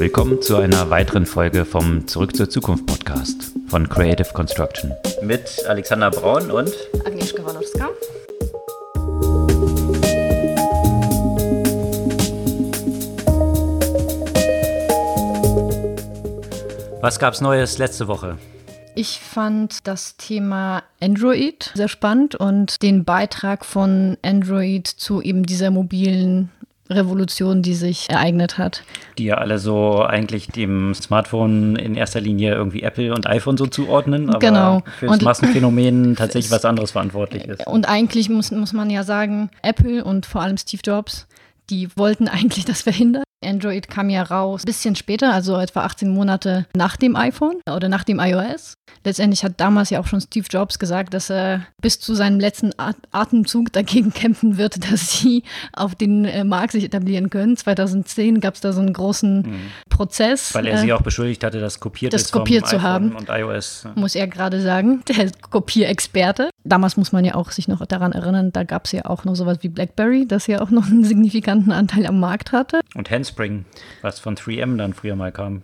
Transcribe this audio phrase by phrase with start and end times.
[0.00, 4.94] Willkommen zu einer weiteren Folge vom Zurück zur Zukunft Podcast von Creative Construction.
[5.20, 6.72] Mit Alexander Braun und
[7.04, 7.90] Agnieszka Walorska.
[17.02, 18.38] Was gab's Neues letzte Woche?
[18.94, 25.70] Ich fand das Thema Android sehr spannend und den Beitrag von Android zu eben dieser
[25.70, 26.50] mobilen
[26.90, 28.82] Revolution, die sich ereignet hat.
[29.18, 33.66] Die ja alle so eigentlich dem Smartphone in erster Linie irgendwie Apple und iPhone so
[33.66, 34.82] zuordnen, aber genau.
[34.98, 37.66] für das Massenphänomen tatsächlich was anderes verantwortlich ist.
[37.66, 41.26] Und eigentlich muss, muss man ja sagen, Apple und vor allem Steve Jobs,
[41.70, 43.22] die wollten eigentlich das verhindern.
[43.44, 47.88] Android kam ja raus ein bisschen später, also etwa 18 Monate nach dem iPhone oder
[47.88, 48.74] nach dem iOS.
[49.02, 52.72] Letztendlich hat damals ja auch schon Steve Jobs gesagt, dass er bis zu seinem letzten
[53.12, 57.56] Atemzug dagegen kämpfen wird, dass sie auf den äh, Markt sich etablieren können.
[57.56, 59.60] 2010 gab es da so einen großen mhm.
[59.88, 60.54] Prozess.
[60.54, 63.16] Weil er sie äh, auch beschuldigt hatte, das kopiert das kopiert zu haben.
[63.16, 63.86] Und iOS.
[63.94, 66.50] Muss er gerade sagen, der Kopierexperte.
[66.64, 69.34] Damals muss man ja auch sich noch daran erinnern, da gab es ja auch noch
[69.34, 72.80] sowas wie BlackBerry, das ja auch noch einen signifikanten Anteil am Markt hatte.
[72.94, 73.64] Und Handspring,
[74.02, 75.62] was von 3M dann früher mal kam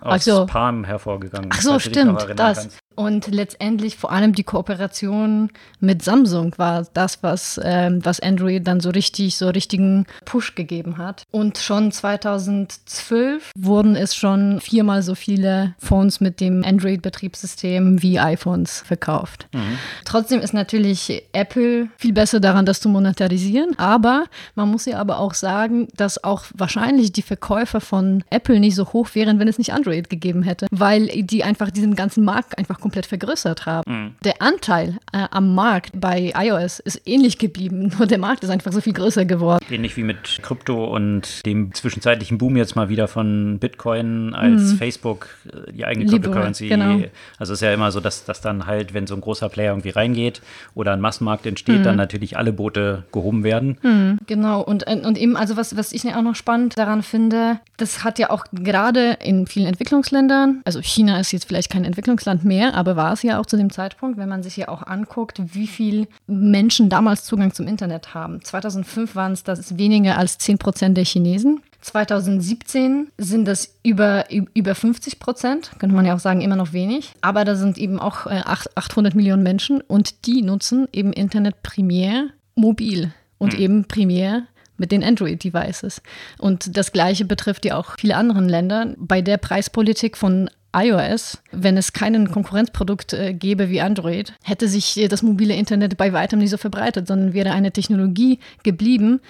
[0.00, 0.44] aus so.
[0.46, 1.50] Palm hervorgegangen.
[1.52, 2.58] Ach so, stimmt, das.
[2.58, 2.78] Kannst.
[2.94, 8.80] Und letztendlich vor allem die Kooperation mit Samsung war das, was, ähm, was Android dann
[8.80, 11.24] so richtig, so richtigen Push gegeben hat.
[11.30, 18.80] Und schon 2012 wurden es schon viermal so viele Phones mit dem Android-Betriebssystem wie iPhones
[18.80, 19.48] verkauft.
[19.52, 19.78] Mhm.
[20.04, 23.78] Trotzdem ist natürlich Apple viel besser daran, das zu monetarisieren.
[23.78, 28.74] Aber man muss ja aber auch sagen, dass auch wahrscheinlich die Verkäufer von Apple nicht
[28.74, 32.58] so hoch wären, wenn es nicht Android gegeben hätte, weil die einfach diesen ganzen Markt
[32.58, 33.90] einfach komplett vergrößert haben.
[33.90, 34.14] Mhm.
[34.24, 38.72] Der Anteil äh, am Markt bei iOS ist ähnlich geblieben, nur der Markt ist einfach
[38.72, 39.64] so viel größer geworden.
[39.70, 44.76] Ähnlich wie mit Krypto und dem zwischenzeitlichen Boom jetzt mal wieder von Bitcoin als mhm.
[44.76, 46.68] Facebook äh, die eigene Cryptocurrency.
[46.68, 47.00] Genau.
[47.38, 49.72] Also es ist ja immer so, dass, dass dann halt, wenn so ein großer Player
[49.72, 50.42] irgendwie reingeht
[50.74, 51.84] oder ein Massenmarkt entsteht, mhm.
[51.84, 53.78] dann natürlich alle Boote gehoben werden.
[53.82, 54.18] Mhm.
[54.26, 58.18] Genau, und, und eben, also was, was ich auch noch spannend daran finde, das hat
[58.18, 62.96] ja auch gerade in vielen Entwicklungsländern, also China ist jetzt vielleicht kein Entwicklungsland mehr, aber
[62.96, 66.06] war es ja auch zu dem Zeitpunkt, wenn man sich ja auch anguckt, wie viele
[66.26, 68.42] Menschen damals Zugang zum Internet haben.
[68.42, 71.62] 2005 waren es das weniger als 10 Prozent der Chinesen.
[71.82, 77.12] 2017 sind das über, über 50 Prozent, könnte man ja auch sagen, immer noch wenig.
[77.20, 82.28] Aber da sind eben auch 800 äh, Millionen Menschen und die nutzen eben Internet primär
[82.54, 83.60] mobil und mhm.
[83.60, 84.44] eben primär
[84.82, 86.02] mit den Android-Devices.
[86.38, 88.94] Und das Gleiche betrifft ja auch viele andere Länder.
[88.98, 94.98] Bei der Preispolitik von iOS, wenn es kein Konkurrenzprodukt äh, gäbe wie Android, hätte sich
[94.98, 99.20] äh, das mobile Internet bei weitem nicht so verbreitet, sondern wäre eine Technologie geblieben,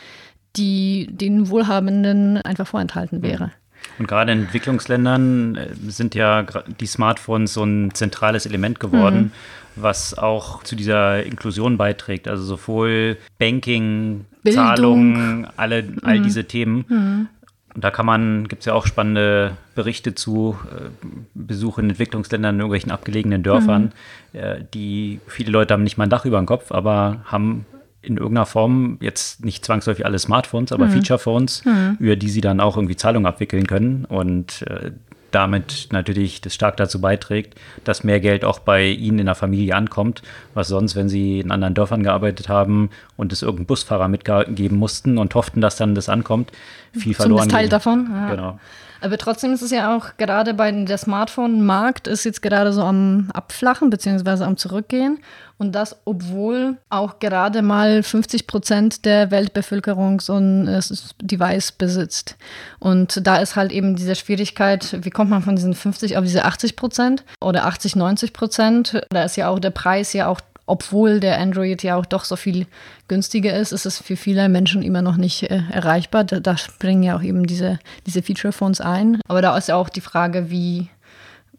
[0.56, 3.22] die den Wohlhabenden einfach vorenthalten mhm.
[3.22, 3.50] wäre.
[3.98, 6.46] Und gerade in Entwicklungsländern äh, sind ja
[6.80, 9.32] die Smartphones so ein zentrales Element geworden,
[9.76, 9.82] mhm.
[9.82, 12.28] was auch zu dieser Inklusion beiträgt.
[12.28, 14.64] Also sowohl Banking, Bildung.
[14.64, 16.22] Zahlungen, alle, all mhm.
[16.22, 16.84] diese Themen.
[16.88, 17.28] Mhm.
[17.74, 20.90] Und da kann man, gibt es ja auch spannende Berichte zu äh,
[21.34, 23.92] Besuch in Entwicklungsländern in irgendwelchen abgelegenen Dörfern,
[24.32, 24.38] mhm.
[24.38, 27.64] äh, die viele Leute haben nicht mal ein Dach über dem Kopf, aber haben
[28.02, 30.90] in irgendeiner Form jetzt nicht zwangsläufig alle Smartphones, aber mhm.
[30.90, 31.96] Feature-Phones, mhm.
[32.00, 34.04] über die sie dann auch irgendwie Zahlungen abwickeln können.
[34.04, 34.90] Und äh,
[35.34, 39.74] damit natürlich das stark dazu beiträgt, dass mehr Geld auch bei ihnen in der Familie
[39.74, 40.22] ankommt,
[40.54, 45.18] was sonst, wenn sie in anderen Dörfern gearbeitet haben und es irgendeinen Busfahrer mitgeben mussten
[45.18, 46.52] und hofften, dass dann das ankommt,
[46.92, 47.48] viel verloren.
[47.48, 48.08] Teil davon.
[48.12, 48.30] Ja.
[48.30, 48.60] Genau.
[49.02, 53.30] Aber trotzdem ist es ja auch gerade bei der Smartphone-Markt ist jetzt gerade so am
[53.34, 55.18] Abflachen beziehungsweise am Zurückgehen.
[55.58, 60.80] Und das, obwohl auch gerade mal 50 Prozent der Weltbevölkerung so ein äh,
[61.20, 62.36] Device besitzt.
[62.78, 66.44] Und da ist halt eben diese Schwierigkeit, wie kommt man von diesen 50 auf diese
[66.44, 69.02] 80 Prozent oder 80, 90 Prozent?
[69.10, 72.36] Da ist ja auch der Preis ja auch obwohl der Android ja auch doch so
[72.36, 72.66] viel
[73.08, 76.24] günstiger ist, ist es für viele Menschen immer noch nicht äh, erreichbar.
[76.24, 79.20] Da, da, springen ja auch eben diese, diese Feature-Phones ein.
[79.28, 80.88] Aber da ist ja auch die Frage, wie,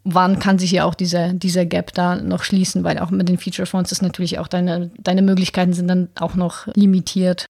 [0.04, 3.38] wann kann sich ja auch dieser, dieser Gap da noch schließen, weil auch mit den
[3.38, 7.46] Feature-Phones ist natürlich auch deine, deine Möglichkeiten sind dann auch noch limitiert.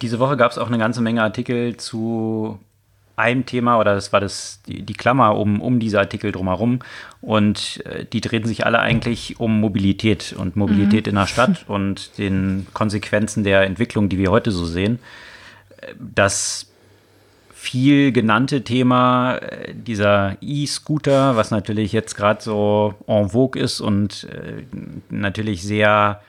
[0.00, 2.58] Diese Woche gab es auch eine ganze Menge Artikel zu
[3.22, 6.80] einem Thema oder das war das, die, die Klammer um, um diese Artikel drumherum.
[7.20, 11.10] Und äh, die drehen sich alle eigentlich um Mobilität und Mobilität mhm.
[11.10, 14.98] in der Stadt und den Konsequenzen der Entwicklung, die wir heute so sehen.
[15.98, 16.72] Das
[17.62, 24.24] viel genannte Thema äh, dieser E-Scooter, was natürlich jetzt gerade so en vogue ist und
[24.24, 24.64] äh,
[25.10, 26.20] natürlich sehr,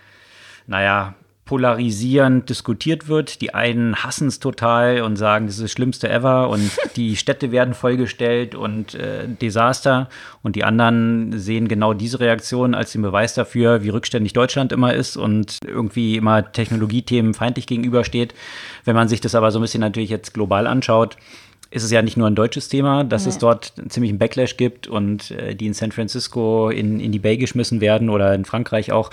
[0.67, 3.41] naja, polarisierend diskutiert wird.
[3.41, 7.51] Die einen hassen es total und sagen, das ist das Schlimmste ever und die Städte
[7.51, 10.09] werden vollgestellt und äh, Desaster.
[10.41, 14.93] Und die anderen sehen genau diese Reaktion als den Beweis dafür, wie rückständig Deutschland immer
[14.93, 18.33] ist und irgendwie immer Technologiethemen feindlich gegenübersteht.
[18.85, 21.17] Wenn man sich das aber so ein bisschen natürlich jetzt global anschaut,
[21.73, 23.29] ist es ja nicht nur ein deutsches Thema, dass nee.
[23.29, 27.17] es dort ziemlich einen Backlash gibt und äh, die in San Francisco in, in die
[27.17, 29.09] Bay geschmissen werden oder in Frankreich auch.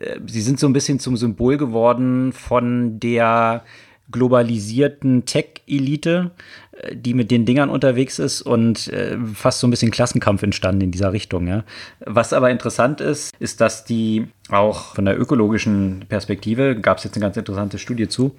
[0.00, 3.62] Äh, sie sind so ein bisschen zum Symbol geworden von der
[4.10, 6.32] globalisierten Tech-Elite,
[6.72, 10.80] äh, die mit den Dingern unterwegs ist und äh, fast so ein bisschen Klassenkampf entstanden
[10.80, 11.46] in dieser Richtung.
[11.46, 11.62] Ja.
[12.00, 17.14] Was aber interessant ist, ist, dass die auch von der ökologischen Perspektive, gab es jetzt
[17.14, 18.34] eine ganz interessante Studie zu,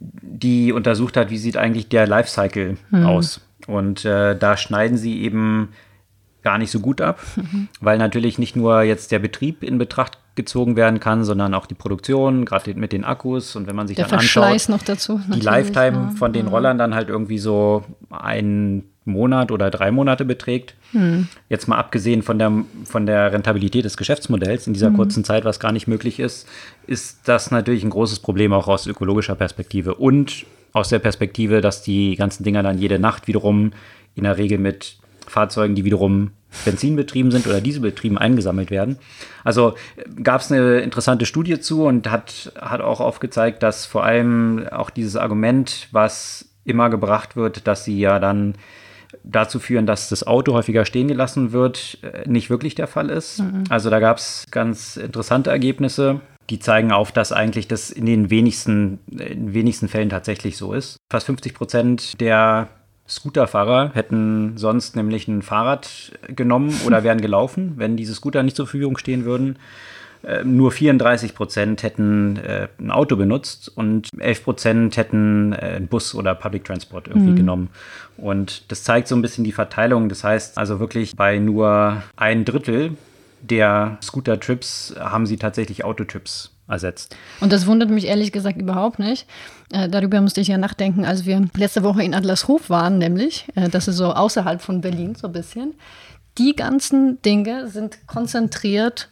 [0.00, 3.06] die untersucht hat, wie sieht eigentlich der Lifecycle mhm.
[3.06, 3.40] aus.
[3.66, 5.68] Und äh, da schneiden sie eben
[6.42, 7.68] gar nicht so gut ab, mhm.
[7.80, 11.74] weil natürlich nicht nur jetzt der Betrieb in Betracht gezogen werden kann, sondern auch die
[11.74, 15.20] Produktion, gerade mit den Akkus und wenn man sich der dann Verschleiß anschaut, noch dazu,
[15.28, 16.10] die Lifetime ja.
[16.16, 20.74] von den Rollern dann halt irgendwie so einen Monat oder drei Monate beträgt.
[20.92, 21.28] Hm.
[21.48, 22.52] Jetzt mal abgesehen von der,
[22.84, 24.96] von der Rentabilität des Geschäftsmodells in dieser hm.
[24.96, 26.48] kurzen Zeit, was gar nicht möglich ist,
[26.86, 31.82] ist das natürlich ein großes Problem auch aus ökologischer Perspektive und aus der Perspektive, dass
[31.82, 33.72] die ganzen Dinger dann jede Nacht wiederum
[34.14, 36.30] in der Regel mit Fahrzeugen, die wiederum
[36.64, 38.98] benzinbetrieben sind oder dieselbetrieben eingesammelt werden.
[39.44, 39.74] Also
[40.22, 44.90] gab es eine interessante Studie zu und hat, hat auch aufgezeigt, dass vor allem auch
[44.90, 48.54] dieses Argument, was immer gebracht wird, dass sie ja dann
[49.24, 53.40] dazu führen, dass das Auto häufiger stehen gelassen wird, äh, nicht wirklich der Fall ist.
[53.40, 53.64] Mhm.
[53.68, 58.30] Also da gab es ganz interessante Ergebnisse, die zeigen auf, dass eigentlich das in den
[58.30, 60.96] wenigsten, in den wenigsten Fällen tatsächlich so ist.
[61.10, 62.68] Fast 50 Prozent der
[63.08, 68.66] Scooterfahrer hätten sonst nämlich ein Fahrrad genommen oder wären gelaufen, wenn diese Scooter nicht zur
[68.66, 69.58] Verfügung stehen würden.
[70.22, 75.88] Äh, nur 34 Prozent hätten äh, ein Auto benutzt und 11 Prozent hätten äh, einen
[75.88, 77.36] Bus oder Public Transport irgendwie mhm.
[77.36, 77.70] genommen.
[78.16, 80.08] Und das zeigt so ein bisschen die Verteilung.
[80.08, 82.96] Das heißt also wirklich bei nur ein Drittel
[83.42, 87.16] der Scooter-Trips haben sie tatsächlich Autotrips ersetzt.
[87.40, 89.26] Und das wundert mich ehrlich gesagt überhaupt nicht.
[89.72, 93.46] Äh, darüber musste ich ja nachdenken, als wir letzte Woche in Adlershof waren, nämlich.
[93.54, 95.74] Äh, das ist so außerhalb von Berlin, so ein bisschen.
[96.38, 99.09] Die ganzen Dinge sind konzentriert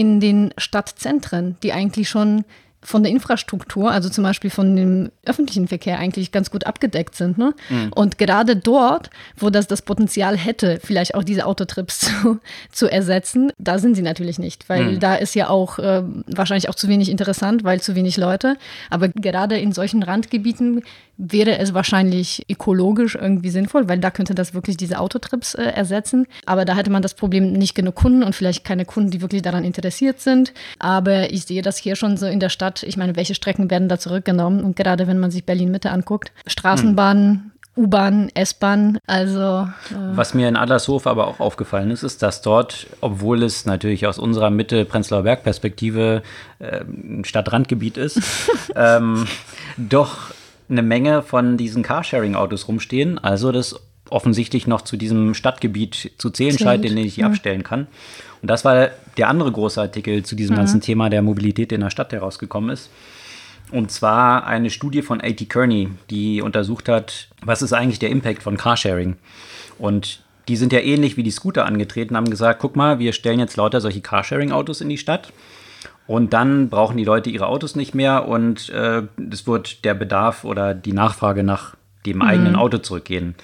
[0.00, 2.46] in den Stadtzentren, die eigentlich schon
[2.82, 7.36] von der Infrastruktur, also zum Beispiel von dem öffentlichen Verkehr eigentlich ganz gut abgedeckt sind.
[7.36, 7.54] Ne?
[7.68, 7.92] Mhm.
[7.94, 12.40] Und gerade dort, wo das das Potenzial hätte, vielleicht auch diese Autotrips zu,
[12.72, 15.00] zu ersetzen, da sind sie natürlich nicht, weil mhm.
[15.00, 18.56] da ist ja auch äh, wahrscheinlich auch zu wenig interessant, weil zu wenig Leute.
[18.88, 20.82] Aber gerade in solchen Randgebieten
[21.20, 26.26] wäre es wahrscheinlich ökologisch irgendwie sinnvoll, weil da könnte das wirklich diese Autotrips äh, ersetzen.
[26.46, 29.42] Aber da hätte man das Problem nicht genug Kunden und vielleicht keine Kunden, die wirklich
[29.42, 30.54] daran interessiert sind.
[30.78, 32.69] Aber ich sehe das hier schon so in der Stadt.
[32.82, 34.62] Ich meine, welche Strecken werden da zurückgenommen?
[34.62, 37.50] Und gerade wenn man sich Berlin-Mitte anguckt, Straßenbahnen, hm.
[37.76, 39.68] U-Bahn, S-Bahn, also.
[39.90, 44.06] Äh Was mir in Adlershof aber auch aufgefallen ist, ist, dass dort, obwohl es natürlich
[44.06, 46.22] aus unserer Mitte Prenzlauer Berg-Perspektive
[46.58, 48.20] äh, ein Stadtrandgebiet ist,
[48.76, 49.26] ähm,
[49.76, 50.32] doch
[50.68, 53.18] eine Menge von diesen Carsharing-Autos rumstehen.
[53.18, 53.76] Also das
[54.10, 57.26] offensichtlich noch zu diesem Stadtgebiet zu zählen scheint, den ich ja.
[57.26, 57.86] abstellen kann.
[58.42, 60.60] Und das war der andere große Artikel zu diesem mhm.
[60.60, 62.90] ganzen Thema der Mobilität in der Stadt, der rausgekommen ist.
[63.70, 65.44] Und zwar eine Studie von A.T.
[65.44, 69.16] Kearney, die untersucht hat, was ist eigentlich der Impact von Carsharing.
[69.78, 73.38] Und die sind ja ähnlich wie die Scooter angetreten, haben gesagt, guck mal, wir stellen
[73.38, 75.32] jetzt lauter solche Carsharing-Autos in die Stadt.
[76.08, 80.44] Und dann brauchen die Leute ihre Autos nicht mehr und äh, es wird der Bedarf
[80.44, 82.22] oder die Nachfrage nach dem mhm.
[82.22, 83.36] eigenen Auto zurückgehen.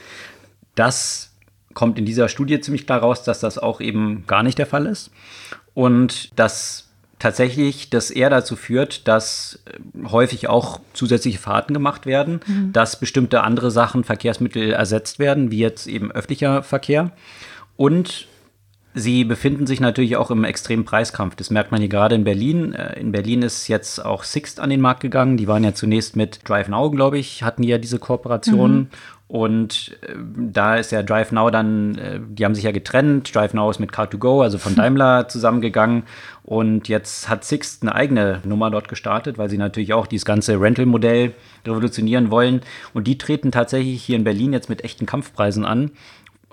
[0.74, 1.35] Das
[1.76, 4.86] kommt in dieser Studie ziemlich klar raus, dass das auch eben gar nicht der Fall
[4.86, 5.12] ist.
[5.74, 12.40] Und dass tatsächlich das eher dazu führt, dass äh, häufig auch zusätzliche Fahrten gemacht werden,
[12.46, 12.72] mhm.
[12.72, 17.12] dass bestimmte andere Sachen, Verkehrsmittel ersetzt werden, wie jetzt eben öffentlicher Verkehr.
[17.76, 18.26] Und
[18.98, 21.36] Sie befinden sich natürlich auch im extremen Preiskampf.
[21.36, 22.72] Das merkt man hier gerade in Berlin.
[22.72, 25.36] Äh, in Berlin ist jetzt auch Sixt an den Markt gegangen.
[25.36, 28.74] Die waren ja zunächst mit Drive Now, glaube ich, hatten ja diese Kooperation.
[28.74, 28.88] Mhm.
[29.28, 33.34] Und äh, da ist ja Drive Now dann, äh, die haben sich ja getrennt.
[33.34, 36.04] Drive Now ist mit Car2Go, also von Daimler, zusammengegangen.
[36.44, 40.60] Und jetzt hat Sixt eine eigene Nummer dort gestartet, weil sie natürlich auch dieses ganze
[40.60, 41.34] Rental-Modell
[41.66, 42.60] revolutionieren wollen.
[42.94, 45.90] Und die treten tatsächlich hier in Berlin jetzt mit echten Kampfpreisen an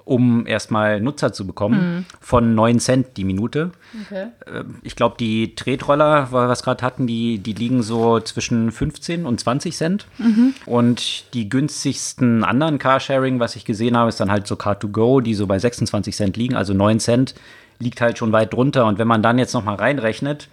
[0.06, 2.06] um erstmal Nutzer zu bekommen, mhm.
[2.20, 3.72] von 9 Cent die Minute.
[4.06, 4.28] Okay.
[4.48, 9.26] Ähm, ich glaube, die Tretroller, was wir gerade hatten, die, die liegen so zwischen 15
[9.26, 10.08] und 20 Cent.
[10.18, 10.54] Mhm.
[10.66, 15.34] Und die günstigsten anderen Carsharing, was ich gesehen habe, ist dann halt so Car2Go, die
[15.34, 17.36] so bei 26 Cent liegen, also 9 Cent
[17.80, 18.86] liegt halt schon weit drunter.
[18.86, 20.50] Und wenn man dann jetzt noch mal reinrechnet,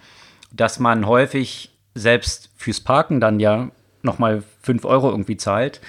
[0.51, 3.69] dass man häufig selbst fürs Parken dann ja
[4.01, 5.81] nochmal 5 Euro irgendwie zahlt,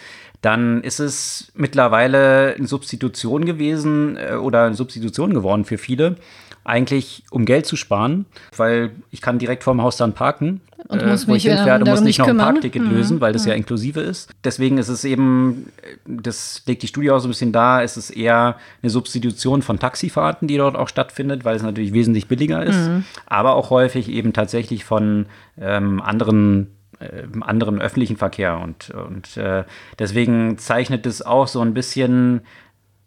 [0.42, 6.16] dann ist es mittlerweile eine Substitution gewesen äh, oder eine Substitution geworden für viele.
[6.64, 11.25] Eigentlich, um Geld zu sparen, weil ich kann direkt vorm Haus dann parken, und muss
[11.25, 12.52] äh, wo mich ich hinfährt und muss nicht noch ein kümmern.
[12.54, 12.90] Parkticket Mhm.
[12.90, 14.30] lösen, weil das ja inklusive ist.
[14.44, 15.72] Deswegen ist es eben,
[16.06, 19.78] das legt die Studie auch so ein bisschen dar, es ist eher eine Substitution von
[19.78, 22.90] Taxifahrten, die dort auch stattfindet, weil es natürlich wesentlich billiger ist,
[23.26, 25.26] aber auch häufig eben tatsächlich von
[25.61, 26.68] ähm, anderen
[27.02, 28.59] äh, anderen öffentlichen Verkehr.
[28.59, 29.64] Und, und äh,
[29.99, 32.42] deswegen zeichnet es auch so ein bisschen,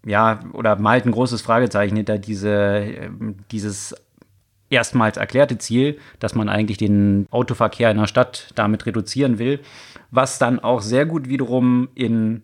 [0.05, 3.95] ja, oder malt ein großes Fragezeichen hinter diese, ähm, dieses
[4.69, 9.59] erstmals erklärte Ziel, dass man eigentlich den Autoverkehr in der Stadt damit reduzieren will,
[10.11, 12.41] was dann auch sehr gut wiederum in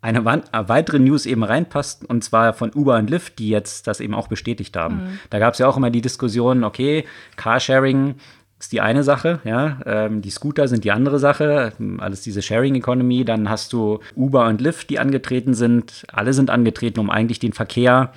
[0.00, 4.00] eine äh, weitere News eben reinpasst, und zwar von Uber und Lyft, die jetzt das
[4.00, 5.18] eben auch bestätigt haben.
[5.30, 7.06] Da gab es ja auch immer die Diskussion, okay,
[7.36, 8.16] Carsharing
[8.64, 12.74] ist die eine Sache, ja, ähm, die Scooter sind die andere Sache, alles diese Sharing
[12.74, 17.38] Economy, dann hast du Uber und Lyft, die angetreten sind, alle sind angetreten, um eigentlich
[17.38, 18.14] den Verkehr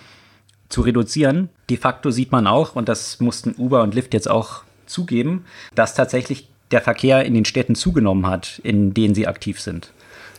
[0.70, 1.50] zu reduzieren.
[1.70, 5.44] De facto sieht man auch, und das mussten Uber und Lyft jetzt auch zugeben,
[5.75, 9.92] dass tatsächlich der Verkehr in den Städten zugenommen hat, in denen sie aktiv sind.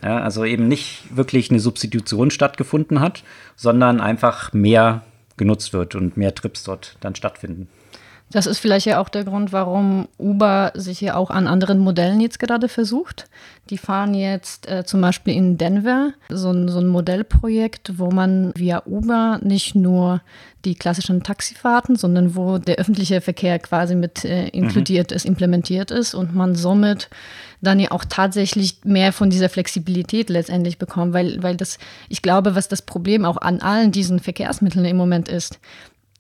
[0.03, 3.25] Ja, also eben nicht wirklich eine Substitution stattgefunden hat,
[3.57, 5.03] sondern einfach mehr
[5.37, 7.69] genutzt wird und mehr Trips dort dann stattfinden.
[8.31, 12.21] Das ist vielleicht ja auch der Grund, warum Uber sich ja auch an anderen Modellen
[12.21, 13.27] jetzt gerade versucht.
[13.71, 18.53] Die fahren jetzt äh, zum Beispiel in Denver so ein, so ein Modellprojekt, wo man
[18.55, 20.21] via Uber nicht nur
[20.65, 26.15] die klassischen Taxifahrten, sondern wo der öffentliche Verkehr quasi mit äh, inkludiert ist, implementiert ist
[26.15, 27.09] und man somit
[27.63, 32.55] dann ja auch tatsächlich mehr von dieser Flexibilität letztendlich bekommt, weil, weil das, ich glaube,
[32.55, 35.59] was das Problem auch an allen diesen Verkehrsmitteln im Moment ist,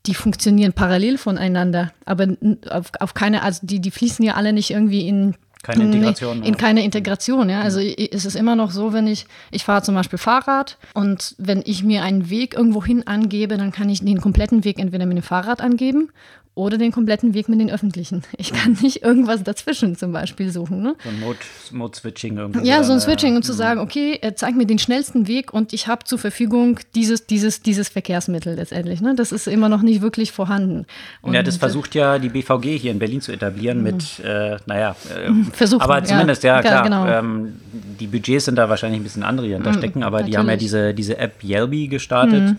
[0.09, 2.27] die funktionieren parallel voneinander, aber
[2.71, 6.47] auf, auf keine, also die, die fließen ja alle nicht irgendwie in Keine Integration, Nee,
[6.49, 6.59] in ja.
[6.59, 7.61] keine Integration, ja.
[7.61, 11.35] Also i- es ist immer noch so, wenn ich, ich fahre zum Beispiel Fahrrad und
[11.39, 15.07] wenn ich mir einen Weg irgendwo hin angebe, dann kann ich den kompletten Weg entweder
[15.07, 16.11] mit dem Fahrrad angeben
[16.59, 18.23] oder den kompletten Weg mit den öffentlichen.
[18.37, 20.83] Ich kann nicht irgendwas dazwischen zum Beispiel suchen.
[20.83, 20.97] Ne?
[21.05, 21.39] So ein Mode-
[21.71, 22.67] Mode-Switching irgendwie.
[22.67, 25.73] Ja, so ein Switching und zu sagen, okay, äh, zeig mir den schnellsten Weg und
[25.73, 29.01] ich habe zur Verfügung dieses, dieses, dieses Verkehrsmittel letztendlich.
[29.01, 29.15] Ne?
[29.15, 30.87] Das ist immer noch nicht wirklich vorhanden.
[31.23, 34.57] Und, ja, das äh, versucht ja die BVG hier in Berlin zu etablieren mit, äh,
[34.67, 36.05] naja, äh, Versuchen, aber ja.
[36.05, 36.83] zumindest, ja, Ja, klar.
[36.83, 37.07] genau.
[37.07, 37.55] Ähm,
[38.01, 40.55] die Budgets sind da wahrscheinlich ein bisschen andere, die hinter stecken, aber die haben ja
[40.55, 40.61] natürlich.
[40.73, 42.57] diese, diese App Yelby gestartet,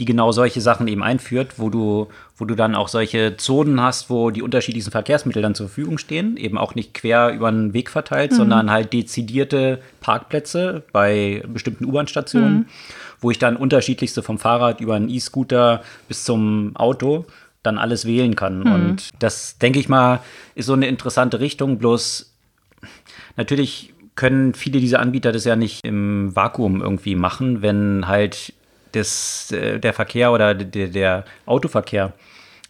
[0.00, 4.08] die genau solche Sachen eben einführt, wo du, wo du dann auch solche Zonen hast,
[4.08, 7.90] wo die unterschiedlichsten Verkehrsmittel dann zur Verfügung stehen, eben auch nicht quer über den Weg
[7.90, 12.66] verteilt, sondern halt dezidierte Parkplätze bei bestimmten U-Bahn-Stationen,
[13.20, 17.26] wo ich dann unterschiedlichste vom Fahrrad über einen E-Scooter bis zum Auto
[17.62, 18.62] dann alles wählen kann.
[18.62, 20.20] Und das, denke ich mal,
[20.54, 21.76] ist so eine interessante Richtung.
[21.78, 22.34] Bloß
[23.36, 28.54] natürlich können viele dieser Anbieter das ja nicht im Vakuum irgendwie machen, wenn halt
[28.92, 32.12] das, äh, der Verkehr oder der, der Autoverkehr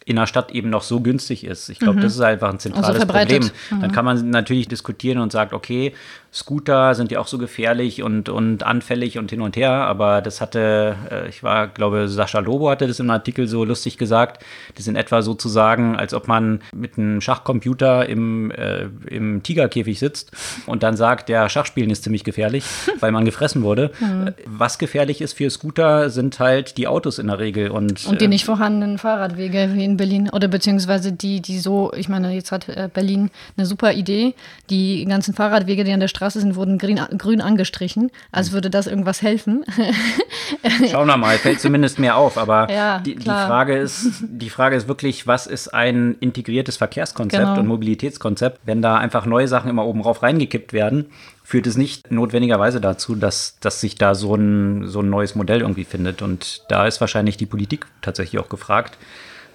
[0.05, 1.69] in der Stadt eben noch so günstig ist.
[1.69, 3.53] Ich glaube, das ist einfach ein zentrales verbreitet.
[3.69, 3.81] Problem.
[3.81, 5.93] Dann kann man natürlich diskutieren und sagt, okay,
[6.33, 10.39] Scooter sind ja auch so gefährlich und, und anfällig und hin und her, aber das
[10.39, 14.41] hatte, äh, ich war, glaube, Sascha Lobo hatte das im Artikel so lustig gesagt,
[14.75, 19.43] das in etwa so zu sagen, als ob man mit einem Schachcomputer im, äh, im
[19.43, 20.31] Tigerkäfig sitzt
[20.67, 22.63] und dann sagt, der Schachspielen ist ziemlich gefährlich,
[23.01, 23.91] weil man gefressen wurde.
[23.99, 27.71] Äh, Was gefährlich ist für Scooter, sind halt die Autos in der Regel.
[27.71, 31.91] Und, Und die äh, nicht vorhandenen Fahrradwege wie in Berlin oder beziehungsweise die, die so,
[31.93, 34.33] ich meine, jetzt hat äh, Berlin eine super Idee.
[34.69, 38.87] Die ganzen Fahrradwege, die an der Straße sind, wurden grün, grün angestrichen, als würde das
[38.87, 39.65] irgendwas helfen.
[40.91, 42.37] Schauen wir mal, fällt zumindest mehr auf.
[42.37, 43.25] Aber Ja, die, die.
[43.25, 47.59] Frage ist, die Frage ist wirklich, was ist ein integriertes Verkehrskonzept Genau.
[47.59, 48.59] und Mobilitätskonzept?
[48.65, 51.07] Wenn da einfach neue Sachen immer oben rauf reingekippt werden,
[51.43, 55.61] führt es nicht notwendigerweise dazu, dass, dass sich da so ein, so ein neues Modell
[55.61, 56.21] irgendwie findet.
[56.21, 58.97] Und da ist wahrscheinlich die Politik tatsächlich auch gefragt,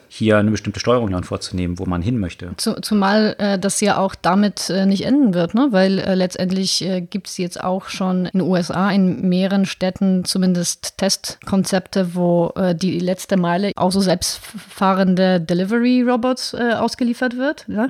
[0.09, 2.51] hier eine bestimmte Steuerung dann vorzunehmen, wo man hin möchte.
[2.57, 5.69] Zu, zumal äh, das ja auch damit äh, nicht enden wird, ne?
[5.71, 10.25] weil äh, letztendlich äh, gibt es jetzt auch schon in den USA in mehreren Städten
[10.25, 17.67] zumindest Testkonzepte, wo äh, die letzte Meile auch so selbstfahrende Delivery-Robots äh, ausgeliefert wird.
[17.69, 17.89] Ja?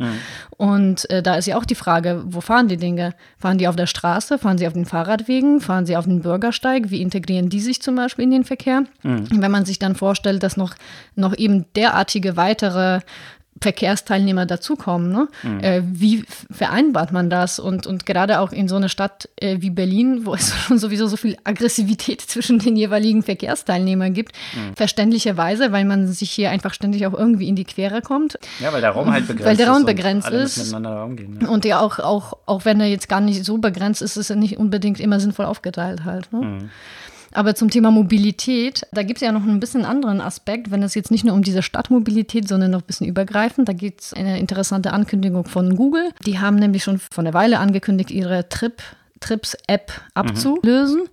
[0.56, 3.14] Und äh, da ist ja auch die Frage, wo fahren die Dinge?
[3.38, 4.38] Fahren die auf der Straße?
[4.38, 5.60] Fahren sie auf den Fahrradwegen?
[5.60, 6.90] Fahren sie auf den Bürgersteig?
[6.90, 8.84] Wie integrieren die sich zum Beispiel in den Verkehr?
[9.30, 10.74] Wenn man sich dann vorstellt, dass noch,
[11.14, 11.66] noch eben
[12.16, 13.00] derartige weitere
[13.58, 15.10] Verkehrsteilnehmer dazukommen.
[15.10, 15.28] Ne?
[15.42, 15.60] Mhm.
[15.60, 17.58] Äh, wie vereinbart man das?
[17.58, 21.06] Und, und gerade auch in so einer Stadt äh, wie Berlin, wo es schon sowieso
[21.06, 24.76] so viel Aggressivität zwischen den jeweiligen Verkehrsteilnehmern gibt, mhm.
[24.76, 28.38] verständlicherweise, weil man sich hier einfach ständig auch irgendwie in die Quere kommt.
[28.60, 29.46] Ja, weil der Raum halt begrenzt ist.
[29.46, 30.74] Weil der Raum begrenzt ist.
[30.74, 31.48] Umgehen, ja.
[31.48, 34.36] Und ja auch, auch, auch wenn er jetzt gar nicht so begrenzt ist, ist er
[34.36, 36.30] nicht unbedingt immer sinnvoll aufgeteilt halt.
[36.30, 36.40] Ne?
[36.40, 36.70] Mhm.
[37.36, 40.94] Aber zum Thema Mobilität, da gibt es ja noch ein bisschen anderen Aspekt, wenn es
[40.94, 43.68] jetzt nicht nur um diese Stadtmobilität, sondern noch ein bisschen übergreifend.
[43.68, 46.12] Da gibt es eine interessante Ankündigung von Google.
[46.24, 48.82] Die haben nämlich schon vor einer Weile angekündigt, ihre Trip
[49.20, 51.00] Trips-App abzulösen.
[51.02, 51.08] Mhm.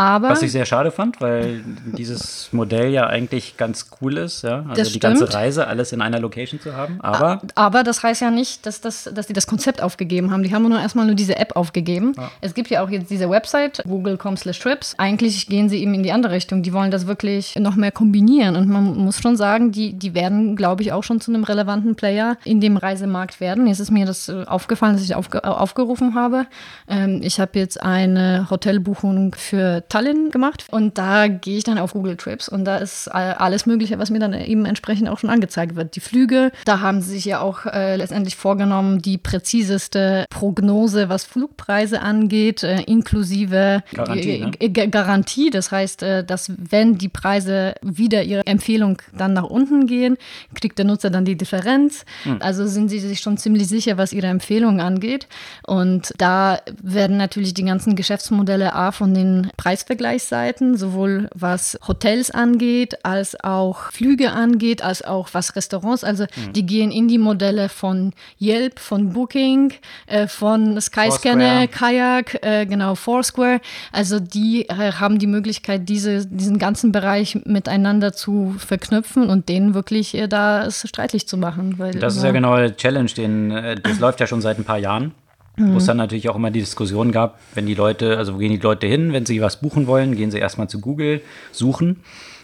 [0.00, 4.64] Aber Was ich sehr schade fand, weil dieses Modell ja eigentlich ganz cool ist, ja.
[4.66, 5.02] Also die stimmt.
[5.02, 6.98] ganze Reise, alles in einer Location zu haben.
[7.02, 10.42] Aber, aber das heißt ja nicht, dass, das, dass die das Konzept aufgegeben haben.
[10.42, 12.14] Die haben nur erstmal nur diese App aufgegeben.
[12.16, 12.30] Ja.
[12.40, 14.94] Es gibt ja auch jetzt diese Website, google.com slash trips.
[14.96, 16.62] Eigentlich gehen sie eben in die andere Richtung.
[16.62, 18.56] Die wollen das wirklich noch mehr kombinieren.
[18.56, 21.94] Und man muss schon sagen, die, die werden, glaube ich, auch schon zu einem relevanten
[21.94, 23.66] Player in dem Reisemarkt werden.
[23.66, 26.46] Jetzt ist mir das äh, aufgefallen, dass ich aufge aufgerufen habe.
[26.88, 31.92] Ähm, ich habe jetzt eine Hotelbuchung für Tallinn gemacht und da gehe ich dann auf
[31.92, 35.76] Google Trips und da ist alles Mögliche, was mir dann eben entsprechend auch schon angezeigt
[35.76, 35.96] wird.
[35.96, 41.24] Die Flüge, da haben sie sich ja auch äh, letztendlich vorgenommen, die präziseste Prognose, was
[41.24, 44.52] Flugpreise angeht, äh, inklusive Garantie, ne?
[44.58, 45.50] Äh, Garantie.
[45.50, 50.16] Das heißt, äh, dass wenn die Preise wieder ihre Empfehlung dann nach unten gehen,
[50.54, 52.04] kriegt der Nutzer dann die Differenz.
[52.22, 52.38] Hm.
[52.40, 55.26] Also sind sie sich schon ziemlich sicher, was ihre Empfehlung angeht.
[55.66, 62.32] Und da werden natürlich die ganzen Geschäftsmodelle A von den Preis Preisvergleichsseiten, sowohl was Hotels
[62.32, 66.02] angeht, als auch Flüge angeht, als auch was Restaurants.
[66.02, 66.52] Also mhm.
[66.54, 69.72] die gehen in die Modelle von Yelp, von Booking,
[70.06, 73.60] äh, von Skyscanner, Kayak, äh, genau, Foursquare.
[73.92, 79.74] Also die äh, haben die Möglichkeit, diese, diesen ganzen Bereich miteinander zu verknüpfen und denen
[79.74, 81.78] wirklich äh, da es streitlich zu machen.
[81.78, 84.64] Weil, das ist ja genau der Challenge, den, äh, das läuft ja schon seit ein
[84.64, 85.12] paar Jahren.
[85.60, 85.74] Mhm.
[85.74, 88.50] Wo es dann natürlich auch immer die Diskussion gab, wenn die Leute, also wo gehen
[88.50, 91.20] die Leute hin, wenn sie was buchen wollen, gehen sie erstmal zu Google
[91.52, 92.00] suchen.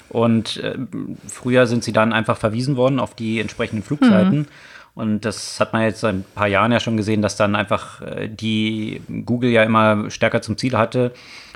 [0.09, 0.77] Und äh,
[1.27, 4.41] früher sind sie dann einfach verwiesen worden auf die entsprechenden Flugseiten.
[4.41, 4.47] Mhm.
[4.95, 8.01] Und das hat man jetzt seit ein paar Jahren ja schon gesehen, dass dann einfach
[8.03, 11.13] äh, die Google ja immer stärker zum Ziel hatte,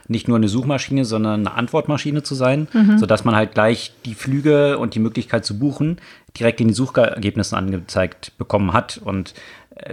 [0.09, 2.99] nicht nur eine Suchmaschine, sondern eine Antwortmaschine zu sein, mhm.
[2.99, 5.99] sodass man halt gleich die Flüge und die Möglichkeit zu buchen
[6.39, 9.01] direkt in die Suchergebnissen angezeigt bekommen hat.
[9.03, 9.35] Und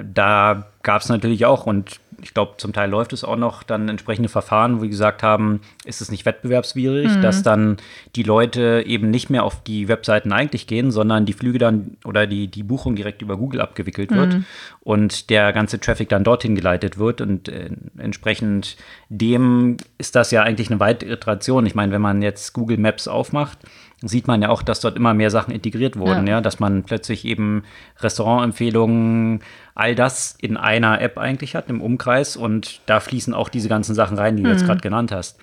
[0.04, 3.90] da gab es natürlich auch und ich glaube, zum Teil läuft es auch noch dann
[3.90, 7.22] entsprechende Verfahren, wo die gesagt haben, ist es nicht wettbewerbswidrig, mhm.
[7.22, 7.78] dass dann
[8.16, 12.26] die Leute eben nicht mehr auf die Webseiten eigentlich gehen, sondern die Flüge dann oder
[12.26, 14.46] die, die Buchung direkt über Google abgewickelt wird mhm.
[14.82, 17.22] und der ganze Traffic dann dorthin geleitet wird.
[17.22, 18.78] Und äh, entsprechend
[19.10, 21.66] dem ist das ja eigentlich eine weitere Iteration.
[21.66, 23.60] Ich meine, wenn man jetzt Google Maps aufmacht,
[24.02, 26.84] sieht man ja auch, dass dort immer mehr Sachen integriert wurden, ja, ja dass man
[26.84, 27.64] plötzlich eben
[28.00, 29.42] Restaurantempfehlungen,
[29.74, 33.96] all das in einer App eigentlich hat, im Umkreis und da fließen auch diese ganzen
[33.96, 34.56] Sachen rein, die du mhm.
[34.56, 35.40] jetzt gerade genannt hast.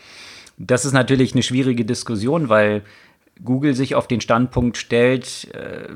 [0.56, 2.82] Das ist natürlich eine schwierige Diskussion, weil
[3.42, 5.88] Google sich auf den Standpunkt stellt, äh,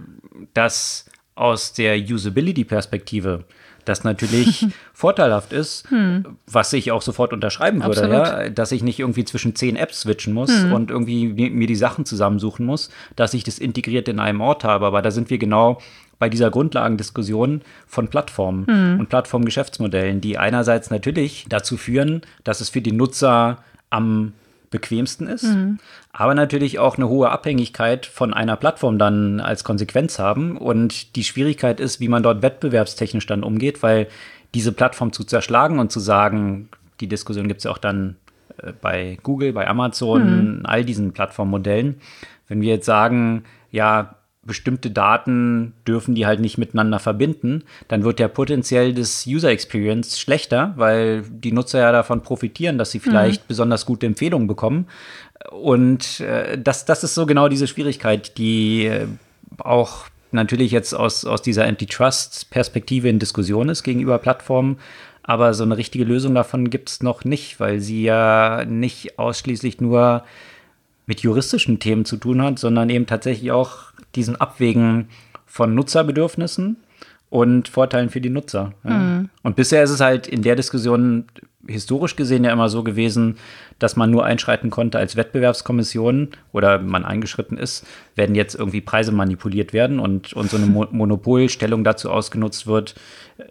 [0.54, 3.44] dass aus der Usability-Perspektive
[3.88, 6.38] das natürlich vorteilhaft ist, hm.
[6.46, 8.48] was ich auch sofort unterschreiben würde, ja?
[8.51, 10.72] dass ich nicht irgendwie zwischen zehn Apps switchen muss hm.
[10.72, 14.87] und irgendwie mir die Sachen zusammensuchen muss, dass ich das integriert in einem Ort habe.
[14.87, 15.79] Aber da sind wir genau
[16.18, 19.01] bei dieser Grundlagendiskussion von Plattformen hm.
[19.01, 23.59] und Plattformgeschäftsmodellen, die einerseits natürlich dazu führen, dass es für die Nutzer
[23.90, 24.33] am
[24.70, 25.78] bequemsten ist, mhm.
[26.12, 30.57] aber natürlich auch eine hohe Abhängigkeit von einer Plattform dann als Konsequenz haben.
[30.57, 34.09] Und die Schwierigkeit ist, wie man dort wettbewerbstechnisch dann umgeht, weil
[34.54, 36.68] diese Plattform zu zerschlagen und zu sagen,
[37.00, 38.16] die Diskussion gibt es ja auch dann
[38.59, 40.61] äh, bei Google, bei Amazon, mhm.
[40.64, 42.00] all diesen Plattformmodellen.
[42.48, 44.14] Wenn wir jetzt sagen, ja,
[44.48, 50.18] bestimmte Daten dürfen die halt nicht miteinander verbinden, dann wird ja potenziell das User Experience
[50.18, 53.48] schlechter, weil die Nutzer ja davon profitieren, dass sie vielleicht mhm.
[53.48, 54.88] besonders gute Empfehlungen bekommen.
[55.52, 59.06] Und äh, das, das ist so genau diese Schwierigkeit, die äh,
[59.58, 64.78] auch natürlich jetzt aus, aus dieser Antitrust-Perspektive in Diskussion ist gegenüber Plattformen.
[65.22, 69.80] Aber so eine richtige Lösung davon gibt es noch nicht, weil sie ja nicht ausschließlich
[69.80, 70.24] nur
[71.06, 75.09] mit juristischen Themen zu tun hat, sondern eben tatsächlich auch diesen Abwägen
[75.46, 76.76] von Nutzerbedürfnissen
[77.31, 78.72] und Vorteilen für die Nutzer.
[78.83, 79.31] Mhm.
[79.42, 81.24] Und bisher ist es halt in der Diskussion
[81.66, 83.37] historisch gesehen ja immer so gewesen,
[83.78, 89.12] dass man nur einschreiten konnte als Wettbewerbskommission oder man eingeschritten ist, wenn jetzt irgendwie Preise
[89.12, 92.94] manipuliert werden und, und so eine Mo Monopolstellung dazu ausgenutzt wird,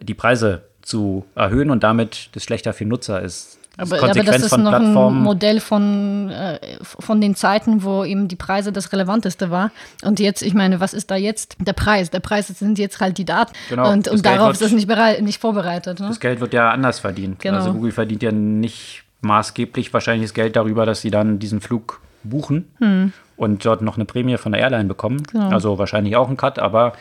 [0.01, 3.59] die Preise zu erhöhen und damit das schlechter für Nutzer ist.
[3.77, 8.35] Aber, aber, das ist noch ein Modell von, äh, von den Zeiten, wo eben die
[8.35, 9.71] Preise das Relevanteste war.
[10.03, 12.09] Und jetzt, ich meine, was ist da jetzt der Preis?
[12.09, 13.53] Der Preis sind jetzt halt die Daten.
[13.69, 15.99] Genau, und, und darauf wird, ist das nicht, bereit, nicht vorbereitet.
[15.99, 16.07] Ne?
[16.07, 17.39] Das Geld wird ja anders verdient.
[17.39, 17.57] Genau.
[17.57, 22.01] Also Google verdient ja nicht maßgeblich wahrscheinlich das Geld darüber, dass sie dann diesen Flug
[22.23, 23.13] buchen hm.
[23.37, 25.23] Und dort noch eine Prämie von der Airline bekommen.
[25.31, 25.49] Genau.
[25.49, 26.93] Also wahrscheinlich auch ein Cut, aber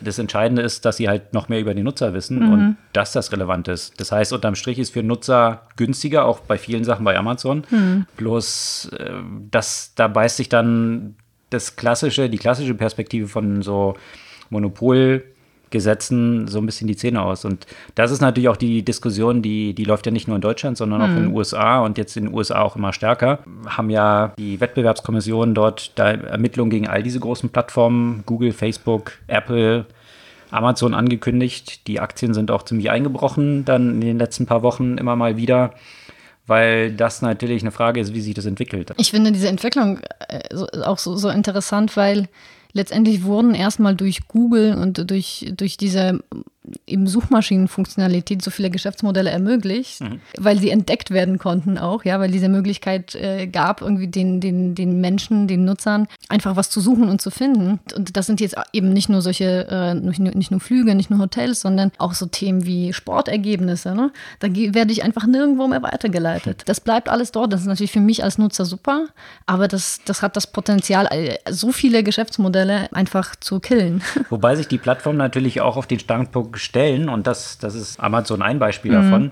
[0.00, 2.52] das Entscheidende ist, dass sie halt noch mehr über die Nutzer wissen mhm.
[2.52, 4.00] und dass das relevant ist.
[4.00, 7.64] Das heißt, unterm Strich ist für Nutzer günstiger, auch bei vielen Sachen bei Amazon.
[7.70, 8.06] Mhm.
[8.16, 9.10] Bloß, äh,
[9.50, 11.16] das, da beißt sich dann
[11.50, 13.94] das klassische, die klassische Perspektive von so
[14.50, 15.24] Monopol-
[15.70, 17.44] Gesetzen so ein bisschen die Zähne aus.
[17.44, 20.76] Und das ist natürlich auch die Diskussion, die, die läuft ja nicht nur in Deutschland,
[20.76, 21.36] sondern auch in den mhm.
[21.36, 23.38] USA und jetzt in den USA auch immer stärker.
[23.66, 29.86] Haben ja die Wettbewerbskommission dort da Ermittlungen gegen all diese großen Plattformen, Google, Facebook, Apple,
[30.50, 31.86] Amazon angekündigt.
[31.86, 35.72] Die Aktien sind auch ziemlich eingebrochen dann in den letzten paar Wochen immer mal wieder
[36.46, 38.92] weil das natürlich eine Frage ist, wie sich das entwickelt.
[38.96, 42.28] Ich finde diese Entwicklung äh, auch so, so interessant, weil
[42.72, 46.20] letztendlich wurden erstmal durch Google und durch, durch diese
[46.86, 50.20] eben Suchmaschinenfunktionalität so viele Geschäftsmodelle ermöglicht, mhm.
[50.38, 54.74] weil sie entdeckt werden konnten auch, ja, weil diese Möglichkeit äh, gab, irgendwie den, den,
[54.74, 57.80] den Menschen, den Nutzern einfach was zu suchen und zu finden.
[57.96, 61.10] Und das sind jetzt eben nicht nur solche, äh, nicht, nur, nicht nur Flüge, nicht
[61.10, 63.94] nur Hotels, sondern auch so Themen wie Sportergebnisse.
[63.94, 64.12] Ne?
[64.40, 66.64] Da werde ich einfach nirgendwo mehr weitergeleitet.
[66.66, 67.52] Das bleibt alles dort.
[67.52, 69.06] Das ist natürlich für mich als Nutzer super,
[69.46, 71.08] aber das, das hat das Potenzial,
[71.48, 74.02] so viele Geschäftsmodelle einfach zu killen.
[74.28, 78.42] Wobei sich die Plattform natürlich auch auf den Standpunkt stellen, und das, das ist Amazon
[78.42, 78.94] ein Beispiel mhm.
[78.94, 79.30] davon,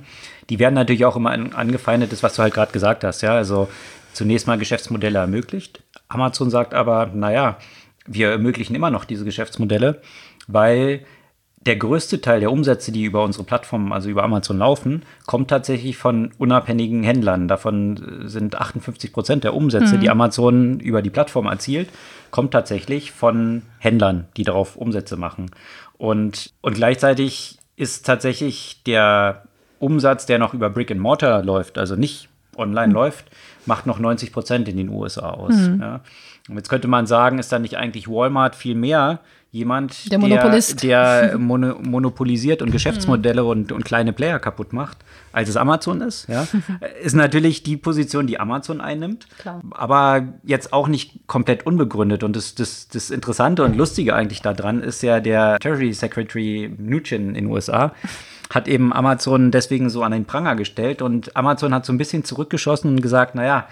[0.50, 3.20] die werden natürlich auch immer angefeindet, das, was du halt gerade gesagt hast.
[3.22, 3.68] Ja, also
[4.12, 5.82] zunächst mal Geschäftsmodelle ermöglicht.
[6.08, 7.58] Amazon sagt aber, naja,
[8.06, 10.00] wir ermöglichen immer noch diese Geschäftsmodelle,
[10.46, 11.04] weil
[11.68, 15.96] der größte Teil der Umsätze, die über unsere Plattform, also über Amazon laufen, kommt tatsächlich
[15.96, 17.48] von unabhängigen Händlern.
[17.48, 20.00] Davon sind 58 Prozent der Umsätze, mhm.
[20.00, 21.90] die Amazon über die Plattform erzielt,
[22.30, 25.50] kommt tatsächlich von Händlern, die darauf Umsätze machen.
[25.98, 29.44] Und, und gleichzeitig ist tatsächlich der
[29.78, 32.94] Umsatz, der noch über Brick and Mortar läuft, also nicht online mhm.
[32.94, 33.26] läuft,
[33.68, 35.54] macht noch 90 Prozent in den USA aus.
[35.54, 35.80] Mhm.
[35.80, 36.00] Ja.
[36.48, 40.82] Und jetzt könnte man sagen, ist da nicht eigentlich Walmart viel mehr jemand, der, Monopolist.
[40.82, 43.48] der, der mono, monopolisiert und Geschäftsmodelle mhm.
[43.48, 44.98] und, und kleine Player kaputt macht,
[45.32, 46.28] als es Amazon ist.
[46.28, 46.46] Ja?
[47.02, 49.62] ist natürlich die Position, die Amazon einnimmt, Klar.
[49.70, 52.24] aber jetzt auch nicht komplett unbegründet.
[52.24, 57.28] Und das, das, das Interessante und Lustige eigentlich daran ist ja der Treasury Secretary Mnuchin
[57.28, 57.92] in den USA
[58.50, 62.24] hat eben Amazon deswegen so an den Pranger gestellt und Amazon hat so ein bisschen
[62.24, 63.66] zurückgeschossen und gesagt, naja,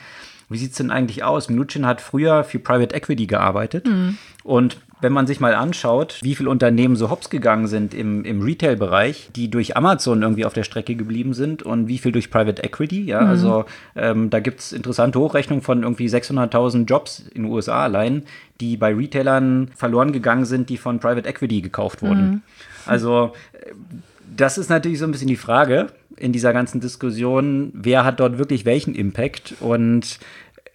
[0.48, 1.48] wie sieht es denn eigentlich aus?
[1.48, 4.18] Mnuchin hat früher für Private Equity gearbeitet mhm.
[4.44, 8.40] und wenn man sich mal anschaut, wie viele Unternehmen so hops gegangen sind im, im
[8.40, 12.64] Retail-Bereich, die durch Amazon irgendwie auf der Strecke geblieben sind und wie viel durch Private
[12.64, 13.28] Equity, ja, mhm.
[13.28, 18.22] also ähm, da gibt es interessante Hochrechnungen von irgendwie 600.000 Jobs in den USA allein,
[18.60, 22.30] die bei Retailern verloren gegangen sind, die von Private Equity gekauft wurden.
[22.30, 22.42] Mhm.
[22.86, 23.72] Also äh,
[24.36, 28.38] das ist natürlich so ein bisschen die Frage in dieser ganzen Diskussion, wer hat dort
[28.38, 30.18] wirklich welchen Impact und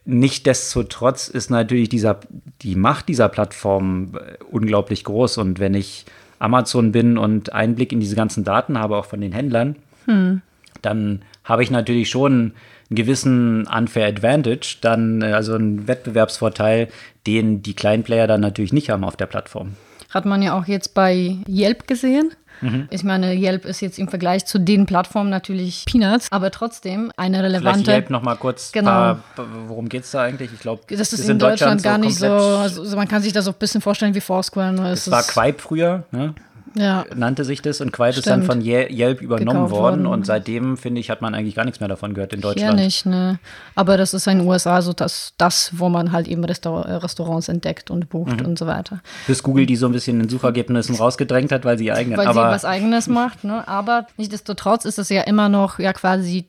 [0.03, 2.19] Nichtsdestotrotz ist natürlich dieser,
[2.63, 5.37] die Macht dieser Plattform äh, unglaublich groß.
[5.37, 6.05] Und wenn ich
[6.39, 10.41] Amazon bin und Einblick in diese ganzen Daten habe, auch von den Händlern, hm.
[10.81, 12.53] dann habe ich natürlich schon
[12.89, 16.87] einen gewissen Unfair Advantage, dann äh, also einen Wettbewerbsvorteil,
[17.27, 19.73] den die kleinen Player dann natürlich nicht haben auf der Plattform.
[20.09, 22.31] Hat man ja auch jetzt bei Yelp gesehen.
[22.61, 22.87] Mhm.
[22.89, 27.43] Ich meine, Yelp ist jetzt im Vergleich zu den Plattformen natürlich Peanuts, aber trotzdem eine
[27.43, 27.83] relevante.
[27.83, 28.71] Vielleicht Yelp noch mal kurz.
[28.71, 28.91] Genau.
[28.91, 29.23] Paar,
[29.67, 30.51] worum geht es da eigentlich?
[30.53, 32.27] Ich glaube, das ist, ist in, Deutschland, Deutschland gar so nicht so.
[32.27, 34.73] Also man kann sich das so ein bisschen vorstellen wie Foursquare.
[34.73, 34.91] Ne?
[34.91, 36.03] Es war Quipe früher.
[36.11, 36.35] Ne?
[36.75, 37.05] Ja.
[37.15, 37.81] nannte sich das.
[37.81, 40.03] Und Quiet ist dann von Yelp übernommen worden.
[40.03, 40.05] worden.
[40.05, 42.79] Und seitdem, finde ich, hat man eigentlich gar nichts mehr davon gehört in Deutschland.
[42.79, 43.39] Ja, nicht, ne.
[43.75, 47.49] Aber das ist in den USA so das, das wo man halt eben Restaur Restaurants
[47.49, 48.47] entdeckt und bucht mhm.
[48.47, 49.01] und so weiter.
[49.27, 52.17] Bis Google die so ein bisschen in Suchergebnissen rausgedrängt hat, weil sie eigene.
[52.17, 53.67] Weil aber sie was Eigenes macht, ne.
[53.67, 56.45] Aber nichtsdestotrotz ist es ja immer noch ja quasi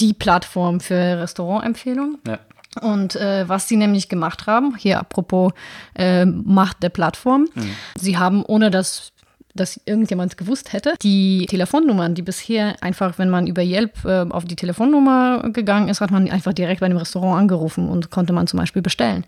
[0.00, 2.18] die Plattform für Restaurantempfehlungen.
[2.26, 2.38] Ja.
[2.82, 5.52] Und äh, was sie nämlich gemacht haben, hier apropos
[5.94, 7.70] äh, Macht der Plattform, mhm.
[7.98, 9.12] sie haben, ohne dass
[9.56, 10.94] dass irgendjemand gewusst hätte.
[11.02, 16.00] Die Telefonnummern, die bisher einfach, wenn man über Yelp äh, auf die Telefonnummer gegangen ist,
[16.00, 19.24] hat man einfach direkt bei dem Restaurant angerufen und konnte man zum Beispiel bestellen.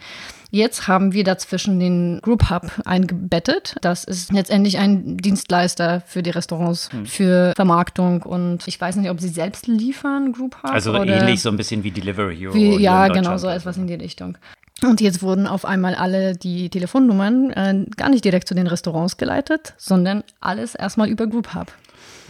[0.51, 3.77] Jetzt haben wir dazwischen den Group Hub eingebettet.
[3.83, 7.05] Das ist letztendlich ein Dienstleister für die Restaurants, hm.
[7.05, 10.73] für Vermarktung und ich weiß nicht, ob sie selbst liefern, Group Hub.
[10.73, 12.55] Also ähnlich so ein bisschen wie Delivery Hero.
[12.55, 14.39] Wie, ja, genau, so etwas in die Richtung.
[14.83, 19.17] Und jetzt wurden auf einmal alle die Telefonnummern äh, gar nicht direkt zu den Restaurants
[19.17, 21.73] geleitet, sondern alles erstmal über Group Hub.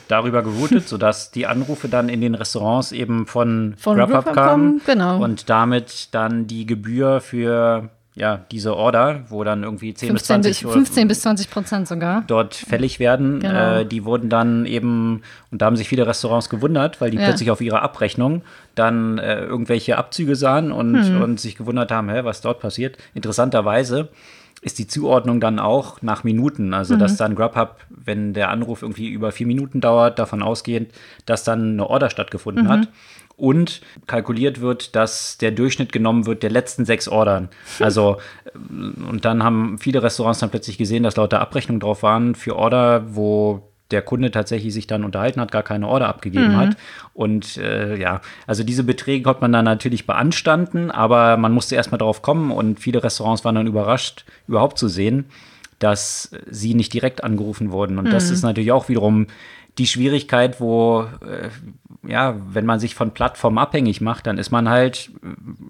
[0.08, 4.80] darüber geroutet, sodass die Anrufe dann in den Restaurants eben von, von Grubhub kamen.
[4.86, 5.22] Genau.
[5.22, 10.62] Und damit dann die Gebühr für ja, diese Order, wo dann irgendwie 10 bis 20
[10.62, 13.78] bis, 15 bis 20 Prozent sogar dort fällig werden, genau.
[13.78, 17.24] äh, die wurden dann eben, und da haben sich viele Restaurants gewundert, weil die ja.
[17.24, 18.42] plötzlich auf ihrer Abrechnung
[18.74, 21.22] dann äh, irgendwelche Abzüge sahen und, hm.
[21.22, 22.98] und sich gewundert haben, hä, was dort passiert.
[23.14, 24.08] Interessanterweise
[24.60, 26.74] ist die Zuordnung dann auch nach Minuten.
[26.74, 26.98] Also, mhm.
[26.98, 30.92] dass dann Grubhub, wenn der Anruf irgendwie über vier Minuten dauert, davon ausgehend,
[31.26, 32.68] dass dann eine Order stattgefunden mhm.
[32.68, 32.88] hat
[33.36, 37.48] und kalkuliert wird, dass der Durchschnitt genommen wird der letzten sechs Ordern.
[37.80, 38.18] Also,
[38.54, 43.14] und dann haben viele Restaurants dann plötzlich gesehen, dass lauter Abrechnungen drauf waren für Order,
[43.14, 46.56] wo der Kunde tatsächlich sich dann unterhalten hat, gar keine Order abgegeben mhm.
[46.56, 46.76] hat.
[47.14, 51.98] Und äh, ja, also diese Beträge konnte man dann natürlich beanstanden, aber man musste erstmal
[51.98, 55.26] drauf kommen und viele Restaurants waren dann überrascht, überhaupt zu sehen,
[55.78, 57.98] dass sie nicht direkt angerufen wurden.
[57.98, 58.10] Und mhm.
[58.10, 59.26] das ist natürlich auch wiederum
[59.78, 61.48] die Schwierigkeit, wo, äh,
[62.06, 65.10] ja, wenn man sich von Plattformen abhängig macht, dann ist man halt,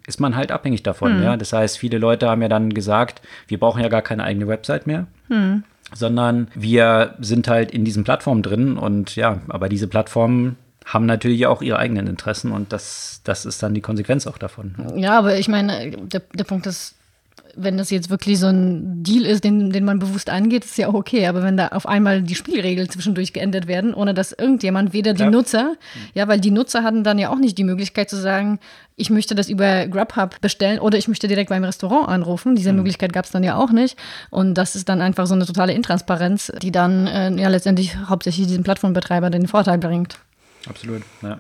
[0.07, 1.19] ist man halt abhängig davon.
[1.19, 1.23] Mhm.
[1.23, 1.37] Ja?
[1.37, 4.87] Das heißt, viele Leute haben ja dann gesagt, wir brauchen ja gar keine eigene Website
[4.87, 5.07] mehr.
[5.95, 11.47] Sondern wir sind halt in diesen Plattformen drin und ja, aber diese Plattformen haben natürlich
[11.47, 14.75] auch ihre eigenen Interessen und das, das ist dann die Konsequenz auch davon.
[14.97, 16.95] Ja, aber ich meine, der, der Punkt ist,
[17.59, 20.89] wenn das jetzt wirklich so ein Deal ist, den, den man bewusst angeht, ist ja
[20.89, 21.27] auch okay.
[21.27, 25.23] Aber wenn da auf einmal die Spielregeln zwischendurch geändert werden, ohne dass irgendjemand, weder die
[25.23, 25.31] ja.
[25.31, 25.75] Nutzer,
[26.15, 28.59] ja, weil die Nutzer hatten dann ja auch nicht die Möglichkeit zu sagen,
[28.97, 32.57] ich möchte das über Grubhub bestellen oder ich möchte direkt beim Restaurant anrufen.
[32.57, 32.79] Diese mhm.
[32.79, 33.97] Möglichkeit gab es dann ja auch nicht.
[34.31, 38.47] Und das ist dann einfach so eine totale Intransparenz, die dann äh, ja letztendlich hauptsächlich
[38.47, 40.19] diesen Plattformbetreiber den Vorteil bringt.
[40.69, 41.39] Absolut, ja.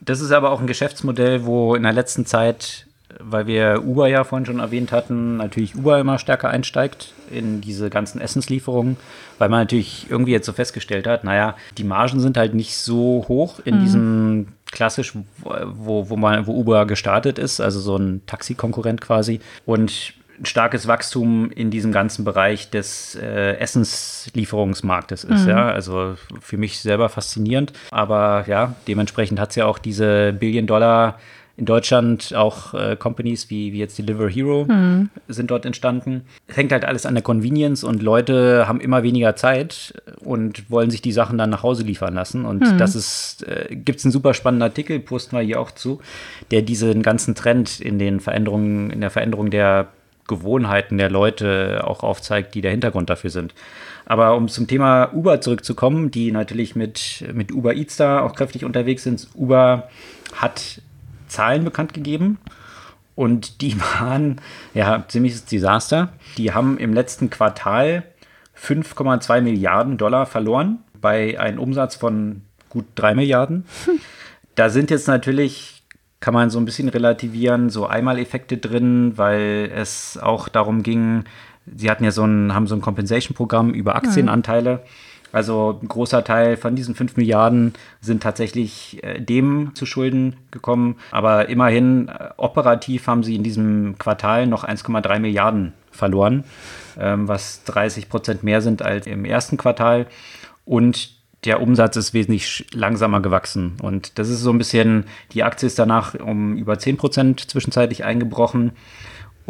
[0.00, 2.86] Das ist aber auch ein Geschäftsmodell, wo in der letzten Zeit
[3.18, 7.90] weil wir Uber ja vorhin schon erwähnt hatten, natürlich Uber immer stärker einsteigt in diese
[7.90, 8.96] ganzen Essenslieferungen,
[9.38, 13.24] weil man natürlich irgendwie jetzt so festgestellt hat, naja, die Margen sind halt nicht so
[13.28, 13.80] hoch in mhm.
[13.84, 19.40] diesem klassisch, wo, wo, man, wo Uber gestartet ist, also so ein Taxi-Konkurrent quasi.
[19.66, 25.42] Und ein starkes Wachstum in diesem ganzen Bereich des äh, Essenslieferungsmarktes ist.
[25.42, 25.48] Mhm.
[25.48, 27.72] Ja, also für mich selber faszinierend.
[27.90, 31.18] Aber ja, dementsprechend hat es ja auch diese Billion-Dollar-
[31.60, 35.10] in Deutschland auch äh, Companies wie, wie jetzt Deliver Hero hm.
[35.28, 36.22] sind dort entstanden.
[36.48, 39.92] Es hängt halt alles an der Convenience und Leute haben immer weniger Zeit
[40.24, 42.46] und wollen sich die Sachen dann nach Hause liefern lassen.
[42.46, 42.78] Und hm.
[42.78, 46.00] das ist, äh, gibt es einen super spannenden Artikel, posten wir hier auch zu,
[46.50, 49.88] der diesen ganzen Trend in den Veränderungen, in der Veränderung der
[50.26, 53.52] Gewohnheiten der Leute auch aufzeigt, die der Hintergrund dafür sind.
[54.06, 58.64] Aber um zum Thema Uber zurückzukommen, die natürlich mit, mit Uber Eats da auch kräftig
[58.64, 59.28] unterwegs sind.
[59.34, 59.90] Uber
[60.32, 60.80] hat
[61.30, 62.38] Zahlen bekannt gegeben.
[63.14, 64.40] Und die waren
[64.74, 66.12] ja ziemliches Desaster.
[66.36, 68.04] Die haben im letzten Quartal
[68.56, 73.64] 5,2 Milliarden Dollar verloren bei einem Umsatz von gut 3 Milliarden.
[74.56, 75.84] Da sind jetzt natürlich,
[76.18, 81.24] kann man so ein bisschen relativieren, so Einmaleffekte drin, weil es auch darum ging,
[81.76, 84.74] sie hatten ja so ein, haben so ein Compensation-Programm über Aktienanteile.
[84.74, 84.80] Mhm.
[85.32, 90.96] Also ein großer Teil von diesen 5 Milliarden sind tatsächlich äh, dem zu Schulden gekommen.
[91.10, 96.44] Aber immerhin, äh, operativ haben sie in diesem Quartal noch 1,3 Milliarden verloren,
[96.98, 100.06] ähm, was 30 Prozent mehr sind als im ersten Quartal.
[100.64, 103.76] Und der Umsatz ist wesentlich langsamer gewachsen.
[103.82, 108.04] Und das ist so ein bisschen, die Aktie ist danach um über 10 Prozent zwischenzeitlich
[108.04, 108.72] eingebrochen.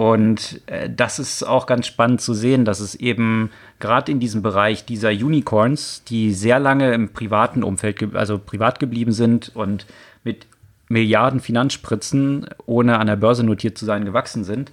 [0.00, 4.40] Und äh, das ist auch ganz spannend zu sehen, dass es eben gerade in diesem
[4.40, 9.84] Bereich dieser Unicorns, die sehr lange im privaten Umfeld, also privat geblieben sind und
[10.24, 10.46] mit
[10.88, 14.72] Milliarden Finanzspritzen, ohne an der Börse notiert zu sein, gewachsen sind.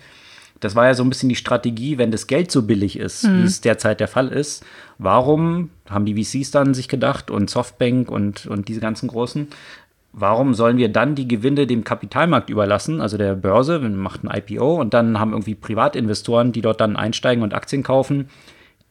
[0.61, 3.41] Das war ja so ein bisschen die Strategie, wenn das Geld so billig ist, mhm.
[3.41, 4.65] wie es derzeit der Fall ist.
[4.97, 9.49] Warum haben die VCs dann sich gedacht und Softbank und, und diese ganzen Großen,
[10.19, 14.35] warum sollen wir dann die Gewinne dem Kapitalmarkt überlassen, also der Börse, man macht ein
[14.35, 18.29] IPO und dann haben irgendwie Privatinvestoren, die dort dann einsteigen und Aktien kaufen,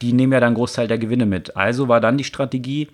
[0.01, 1.57] die nehmen ja dann einen Großteil der Gewinne mit.
[1.57, 2.87] Also war dann die Strategie,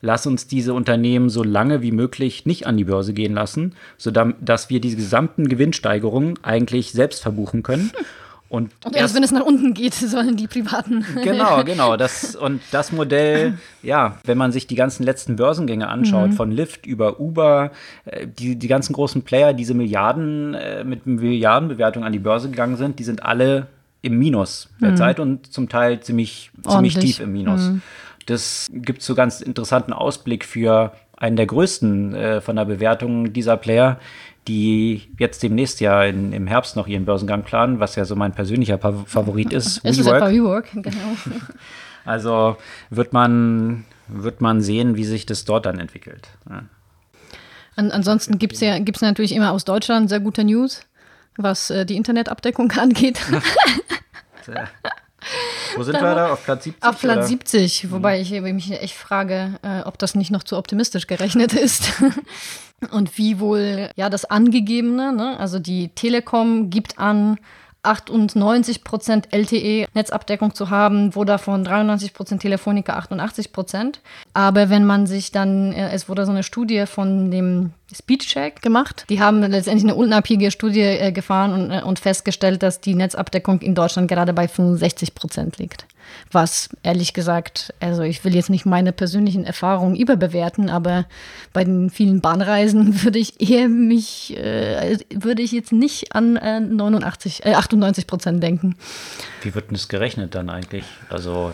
[0.00, 4.70] lass uns diese Unternehmen so lange wie möglich nicht an die Börse gehen lassen, sodass
[4.70, 7.90] wir diese gesamten Gewinnsteigerungen eigentlich selbst verbuchen können.
[8.52, 11.06] Und, und erst wenn es nach unten geht, sollen die Privaten.
[11.24, 11.96] Genau, genau.
[11.96, 16.34] Das, und das Modell, ja, wenn man sich die ganzen letzten Börsengänge anschaut, mhm.
[16.34, 17.70] von Lyft über Uber,
[18.04, 22.76] äh, die, die ganzen großen Player, diese Milliarden äh, mit Milliardenbewertung an die Börse gegangen
[22.76, 23.68] sind, die sind alle
[24.02, 25.22] im Minus derzeit mhm.
[25.22, 27.70] und zum Teil ziemlich, ziemlich tief im Minus.
[27.70, 27.82] Mhm.
[28.26, 33.56] Das gibt so ganz interessanten Ausblick für einen der größten äh, von der Bewertung dieser
[33.56, 34.00] Player,
[34.48, 38.32] die jetzt demnächst ja in, im Herbst noch ihren Börsengang planen, was ja so mein
[38.32, 39.78] persönlicher Favorit ist.
[39.84, 40.30] ist WeWork.
[40.32, 41.16] WeWork, genau.
[42.04, 42.56] Also
[42.90, 46.26] wird man, wird man sehen, wie sich das dort dann entwickelt.
[46.50, 46.64] Ja.
[47.76, 50.82] An, ansonsten gibt es ja gibt's natürlich immer aus Deutschland sehr gute News,
[51.36, 53.20] was äh, die Internetabdeckung angeht.
[55.76, 56.32] Wo sind wir da?
[56.32, 56.82] Auf Platz 70?
[56.82, 57.26] Auf Platz oder?
[57.26, 61.92] 70, wobei ich mich echt frage, äh, ob das nicht noch zu optimistisch gerechnet ist.
[62.90, 65.38] Und wie wohl ja das Angegebene, ne?
[65.38, 67.38] also die Telekom gibt an,
[67.82, 74.00] 98 Prozent LTE-Netzabdeckung zu haben, Vodafone 93 Prozent, Telefonica 88 Prozent.
[74.34, 79.04] Aber wenn man sich dann, äh, es wurde so eine Studie von dem Speedcheck gemacht.
[79.08, 83.60] Die haben letztendlich eine unabhängige Studie äh, gefahren und, äh, und festgestellt, dass die Netzabdeckung
[83.60, 85.86] in Deutschland gerade bei 65 Prozent liegt
[86.30, 91.06] was ehrlich gesagt, also ich will jetzt nicht meine persönlichen Erfahrungen überbewerten, aber
[91.52, 96.60] bei den vielen Bahnreisen würde ich eher mich, äh, würde ich jetzt nicht an äh,
[96.60, 98.76] 89, äh, 98 Prozent denken.
[99.42, 100.84] Wie wird denn das gerechnet dann eigentlich?
[101.08, 101.52] Also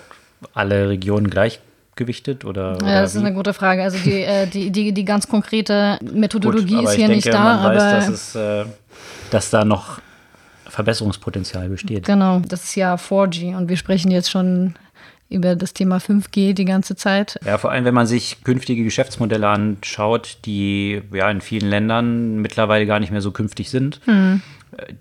[0.55, 2.77] alle Regionen gleichgewichtet oder?
[2.77, 3.19] oder ja, das wie?
[3.19, 3.83] ist eine gute Frage.
[3.83, 7.43] Also die, äh, die, die, die ganz konkrete Methodologie Gut, ist hier denke, nicht da.
[7.43, 8.65] Man aber weiß, dass, es, äh,
[9.31, 10.01] dass da noch
[10.69, 12.07] Verbesserungspotenzial besteht.
[12.07, 14.75] Genau, das ist ja 4G und wir sprechen jetzt schon
[15.31, 17.39] über das Thema 5G die ganze Zeit.
[17.45, 22.87] Ja, vor allem, wenn man sich künftige Geschäftsmodelle anschaut, die ja in vielen Ländern mittlerweile
[22.87, 24.41] gar nicht mehr so künftig sind, hm.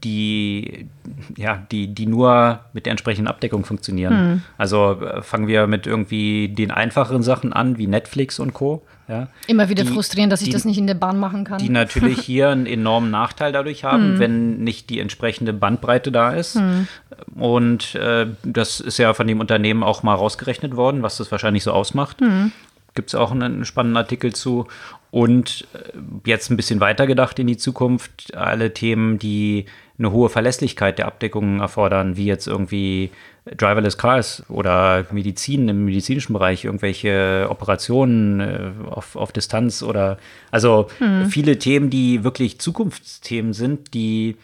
[0.04, 0.88] Die,
[1.36, 4.18] ja, die, die nur mit der entsprechenden Abdeckung funktionieren.
[4.18, 4.42] Hm.
[4.58, 8.84] Also äh, fangen wir mit irgendwie den einfacheren Sachen an, wie Netflix und Co.
[9.08, 11.60] Ja, Immer wieder die, frustrierend, dass ich die, das nicht in der Bahn machen kann.
[11.60, 14.20] Die natürlich hier einen enormen Nachteil dadurch haben, hm.
[14.20, 16.56] wenn nicht die entsprechende Bandbreite da ist.
[16.56, 16.88] Hm.
[17.36, 21.64] Und äh, das ist ja von dem Unternehmen auch mal rausgerechnet worden, was das wahrscheinlich
[21.64, 22.20] so ausmacht.
[22.20, 22.52] Hm.
[22.98, 24.66] Gibt es auch einen spannenden Artikel zu.
[25.12, 29.66] Und äh, jetzt ein bisschen weiter gedacht in die Zukunft, alle Themen, die
[30.00, 33.12] eine hohe Verlässlichkeit der Abdeckungen erfordern, wie jetzt irgendwie
[33.46, 40.18] Driverless Cars oder Medizin im medizinischen Bereich, irgendwelche Operationen äh, auf, auf Distanz oder
[40.50, 41.28] also hm.
[41.28, 44.38] viele Themen, die wirklich Zukunftsthemen sind, die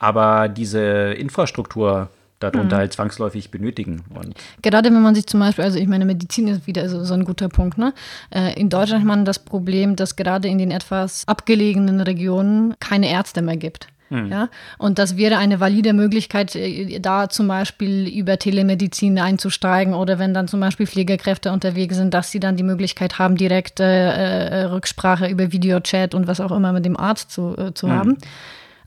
[0.00, 2.80] aber diese Infrastruktur darunter mhm.
[2.80, 4.04] halt zwangsläufig benötigen.
[4.14, 7.14] Und Gerade wenn man sich zum Beispiel, also ich meine, Medizin ist wieder so, so
[7.14, 7.78] ein guter Punkt.
[7.78, 7.92] Ne?
[8.30, 13.10] Äh, in Deutschland hat man das Problem, dass gerade in den etwas abgelegenen Regionen keine
[13.10, 13.88] Ärzte mehr gibt.
[14.08, 14.30] Hm.
[14.30, 14.48] Ja?
[14.78, 20.32] Und das wäre eine valide Möglichkeit, äh, da zum Beispiel über Telemedizin einzusteigen oder wenn
[20.32, 24.64] dann zum Beispiel Pflegekräfte unterwegs sind, dass sie dann die Möglichkeit haben, direkt äh, äh
[24.64, 27.94] Rücksprache über Videochat und was auch immer mit dem Arzt zu, äh, zu hm.
[27.94, 28.18] haben.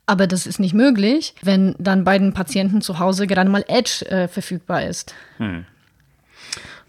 [0.06, 4.06] Aber das ist nicht möglich, wenn dann bei den Patienten zu Hause gerade mal Edge
[4.10, 5.14] äh, verfügbar ist.
[5.38, 5.66] Hm.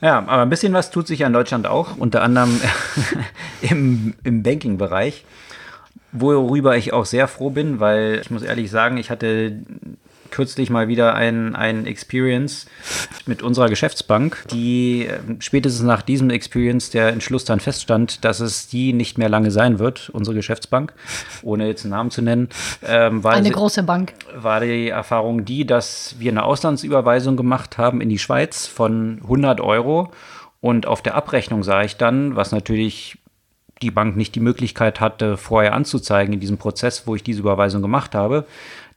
[0.00, 2.60] Ja, aber ein bisschen was tut sich ja in Deutschland auch, unter anderem
[3.62, 5.24] im, im Banking-Bereich.
[6.10, 9.56] Worüber ich auch sehr froh bin, weil ich muss ehrlich sagen, ich hatte
[10.32, 12.66] kürzlich mal wieder ein, ein Experience
[13.26, 18.66] mit unserer Geschäftsbank, die äh, spätestens nach diesem Experience der Entschluss dann feststand, dass es
[18.66, 20.92] die nicht mehr lange sein wird, unsere Geschäftsbank,
[21.42, 22.48] ohne jetzt einen Namen zu nennen.
[22.84, 24.14] Ähm, eine sie, große Bank.
[24.34, 29.60] War die Erfahrung die, dass wir eine Auslandsüberweisung gemacht haben in die Schweiz von 100
[29.60, 30.10] Euro
[30.60, 33.18] und auf der Abrechnung sah ich dann, was natürlich
[33.82, 37.82] die Bank nicht die Möglichkeit hatte, vorher anzuzeigen in diesem Prozess, wo ich diese Überweisung
[37.82, 38.46] gemacht habe,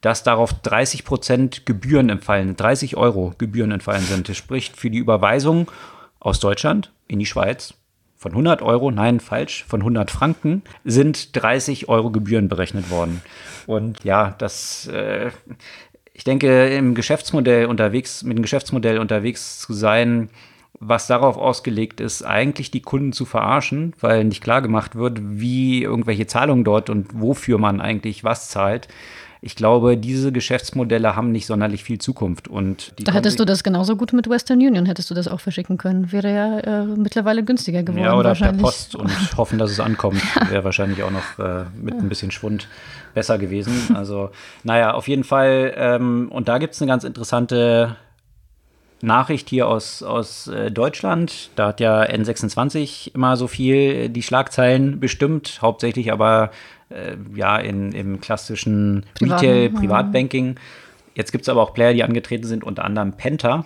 [0.05, 4.29] dass darauf 30 Prozent Gebühren entfallen, 30 Euro Gebühren entfallen sind.
[4.29, 5.71] Das spricht für die Überweisung
[6.19, 7.73] aus Deutschland in die Schweiz
[8.15, 13.23] von 100 Euro, nein, falsch, von 100 Franken sind 30 Euro Gebühren berechnet worden.
[13.65, 15.31] Und ja, das, äh,
[16.13, 20.29] ich denke, im Geschäftsmodell unterwegs, mit dem Geschäftsmodell unterwegs zu sein,
[20.79, 25.81] was darauf ausgelegt ist, eigentlich die Kunden zu verarschen, weil nicht klar gemacht wird, wie
[25.81, 28.87] irgendwelche Zahlungen dort und wofür man eigentlich was zahlt.
[29.41, 32.47] Ich glaube, diese Geschäftsmodelle haben nicht sonderlich viel Zukunft.
[32.47, 35.77] Und da hättest du das genauso gut mit Western Union, hättest du das auch verschicken
[35.77, 36.11] können.
[36.11, 38.03] Wäre ja äh, mittlerweile günstiger geworden.
[38.03, 40.21] Ja, oder per Post und hoffen, dass es ankommt.
[40.49, 42.67] Wäre wahrscheinlich auch noch äh, mit ein bisschen Schwund
[43.13, 43.95] besser gewesen.
[43.95, 44.31] Also,
[44.63, 45.73] naja, auf jeden Fall.
[45.75, 47.95] Ähm, und da gibt es eine ganz interessante
[49.01, 51.49] Nachricht hier aus, aus äh, Deutschland.
[51.55, 56.51] Da hat ja N26 immer so viel äh, die Schlagzeilen bestimmt, hauptsächlich aber
[56.89, 60.55] äh, ja in, im klassischen Retail, Privatbanking.
[61.13, 63.65] Jetzt gibt es aber auch Player, die angetreten sind, unter anderem Penta.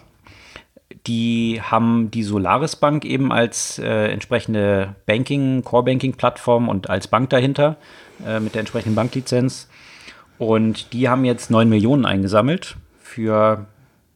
[1.08, 7.78] Die haben die Solaris Bank eben als äh, entsprechende Banking, Core-Banking-Plattform und als Bank dahinter
[8.26, 9.70] äh, mit der entsprechenden Banklizenz.
[10.38, 13.66] Und die haben jetzt 9 Millionen eingesammelt für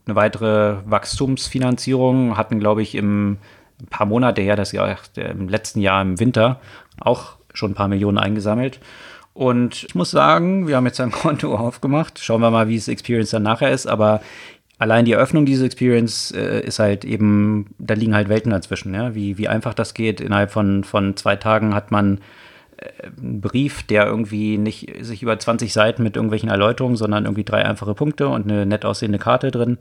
[0.06, 3.38] eine weitere Wachstumsfinanzierung, hatten, glaube ich, im
[3.82, 6.60] ein paar Monate her, das Jahr, im letzten Jahr im Winter,
[7.00, 8.80] auch schon ein paar Millionen eingesammelt.
[9.34, 12.20] Und ich muss sagen, wir haben jetzt ein Konto aufgemacht.
[12.20, 13.88] Schauen wir mal, wie es Experience dann nachher ist.
[13.88, 14.22] Aber
[14.78, 19.16] allein die Eröffnung dieses Experience äh, ist halt eben, da liegen halt Welten dazwischen, ja,
[19.16, 20.22] wie, wie einfach das geht.
[20.22, 22.20] Innerhalb von, von zwei Tagen hat man
[22.78, 27.44] äh, einen Brief, der irgendwie nicht sich über 20 Seiten mit irgendwelchen Erläuterungen, sondern irgendwie
[27.44, 29.78] drei einfache Punkte und eine nett aussehende Karte drin.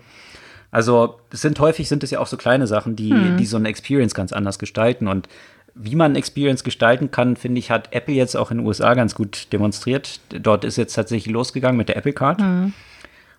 [0.70, 3.36] Also es sind häufig sind es ja auch so kleine Sachen, die, hm.
[3.36, 5.06] die so eine Experience ganz anders gestalten.
[5.06, 5.28] Und
[5.74, 9.14] wie man Experience gestalten kann, finde ich, hat Apple jetzt auch in den USA ganz
[9.14, 10.20] gut demonstriert.
[10.30, 12.40] Dort ist jetzt tatsächlich losgegangen mit der Apple Card.
[12.40, 12.72] Hm.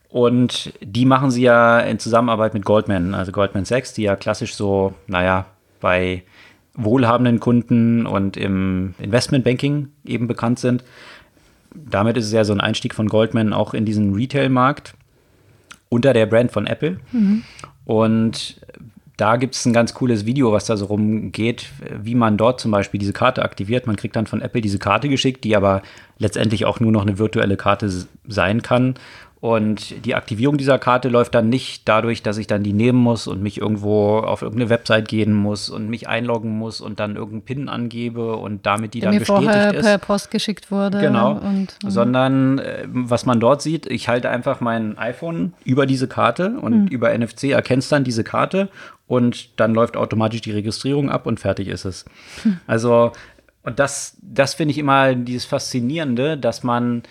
[0.09, 4.53] Und die machen sie ja in Zusammenarbeit mit Goldman, also Goldman Sachs, die ja klassisch
[4.53, 5.47] so, naja,
[5.79, 6.23] bei
[6.75, 10.84] wohlhabenden Kunden und im Investmentbanking eben bekannt sind.
[11.73, 14.95] Damit ist es ja so ein Einstieg von Goldman auch in diesen Retail-Markt
[15.89, 16.99] unter der Brand von Apple.
[17.11, 17.43] Mhm.
[17.86, 18.59] Und
[19.18, 21.68] da gibt es ein ganz cooles Video, was da so rumgeht,
[22.01, 23.86] wie man dort zum Beispiel diese Karte aktiviert.
[23.86, 25.84] Man kriegt dann von Apple diese Karte geschickt, die aber
[26.18, 27.91] letztendlich auch nur noch eine virtuelle Karte
[28.28, 28.95] sein kann.
[29.43, 33.27] Und die Aktivierung dieser Karte läuft dann nicht dadurch, dass ich dann die nehmen muss
[33.27, 37.41] und mich irgendwo auf irgendeine Website gehen muss und mich einloggen muss und dann irgendeinen
[37.41, 39.85] PIN angebe und damit die Der dann mir bestätigt vorher ist.
[39.85, 41.01] per Post geschickt wurde.
[41.01, 41.33] Genau.
[41.33, 46.07] Und, und Sondern äh, was man dort sieht, ich halte einfach mein iPhone über diese
[46.07, 48.69] Karte und über NFC erkennst dann diese Karte
[49.07, 52.05] und dann läuft automatisch die Registrierung ab und fertig ist es.
[52.65, 53.11] Also,
[53.63, 57.03] und das, das finde ich immer dieses Faszinierende, dass man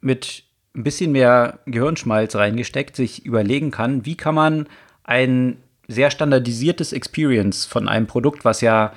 [0.00, 0.47] mit
[0.78, 4.66] ein bisschen mehr Gehirnschmalz reingesteckt, sich überlegen kann, wie kann man
[5.02, 5.56] ein
[5.88, 8.92] sehr standardisiertes Experience von einem Produkt, was ja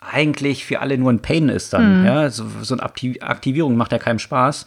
[0.00, 3.92] eigentlich für alle nur ein Pain ist dann, ja, so, so eine Aktiv Aktivierung macht
[3.92, 4.66] ja keinem Spaß.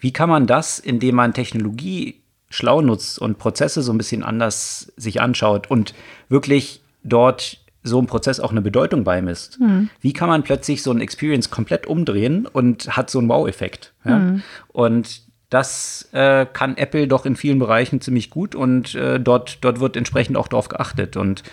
[0.00, 4.92] Wie kann man das, indem man Technologie schlau nutzt und Prozesse so ein bisschen anders
[4.96, 5.94] sich anschaut und
[6.28, 9.58] wirklich dort so ein Prozess auch eine Bedeutung beimisst.
[10.00, 13.92] Wie kann man plötzlich so ein Experience komplett umdrehen und hat so einen Wow-Effekt?
[14.04, 14.38] Ja?
[14.68, 19.80] Und das äh, kann Apple doch in vielen Bereichen ziemlich gut und äh, dort, dort
[19.80, 21.16] wird entsprechend auch darauf geachtet.
[21.16, 21.44] Und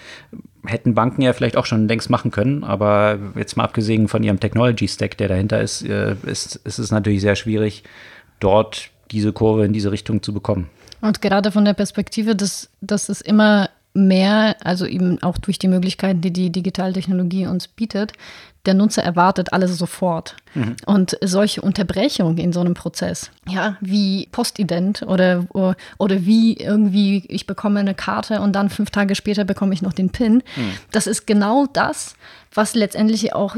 [0.65, 4.39] hätten Banken ja vielleicht auch schon längst machen können, aber jetzt mal abgesehen von ihrem
[4.39, 7.83] Technology-Stack, der dahinter ist, äh, ist, ist es natürlich sehr schwierig,
[8.39, 10.69] dort diese Kurve in diese Richtung zu bekommen.
[11.01, 15.67] Und gerade von der Perspektive, dass, dass es immer mehr, also eben auch durch die
[15.67, 18.13] Möglichkeiten, die die Digitaltechnologie uns bietet,
[18.65, 20.35] der Nutzer erwartet alles sofort.
[20.85, 25.45] Und solche Unterbrechungen in so einem Prozess, ja, wie Postident oder,
[25.97, 29.93] oder wie irgendwie, ich bekomme eine Karte und dann fünf Tage später bekomme ich noch
[29.93, 30.43] den PIN,
[30.91, 32.15] das ist genau das,
[32.55, 33.55] was letztendlich auch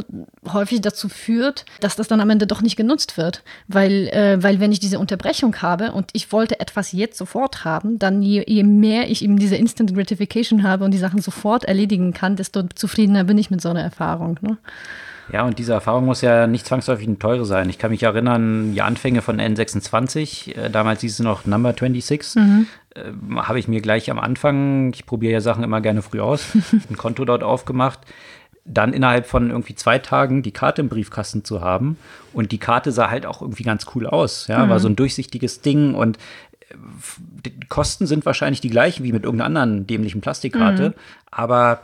[0.51, 3.43] häufig dazu führt, dass das dann am Ende doch nicht genutzt wird.
[3.67, 7.99] Weil, äh, weil wenn ich diese Unterbrechung habe und ich wollte etwas jetzt sofort haben,
[7.99, 12.13] dann je, je mehr ich eben diese Instant Gratification habe und die Sachen sofort erledigen
[12.13, 14.39] kann, desto zufriedener bin ich mit so einer Erfahrung.
[14.41, 14.57] Ne?
[15.32, 17.69] Ja, und diese Erfahrung muss ja nicht zwangsläufig eine teure sein.
[17.69, 22.41] Ich kann mich erinnern, die Anfänge von N26, äh, damals hieß es noch Number 26,
[22.95, 23.01] äh,
[23.36, 26.47] habe ich mir gleich am Anfang, ich probiere ja Sachen immer gerne früh aus,
[26.89, 27.99] ein Konto dort aufgemacht.
[28.67, 31.97] Dann innerhalb von irgendwie zwei Tagen die Karte im Briefkasten zu haben.
[32.34, 34.47] Und die Karte sah halt auch irgendwie ganz cool aus.
[34.47, 36.17] Ja, war so ein durchsichtiges Ding und
[36.69, 36.76] äh,
[37.45, 40.95] die Kosten sind wahrscheinlich die gleichen wie mit irgendeiner anderen dämlichen Plastikkarte.
[41.30, 41.82] Aber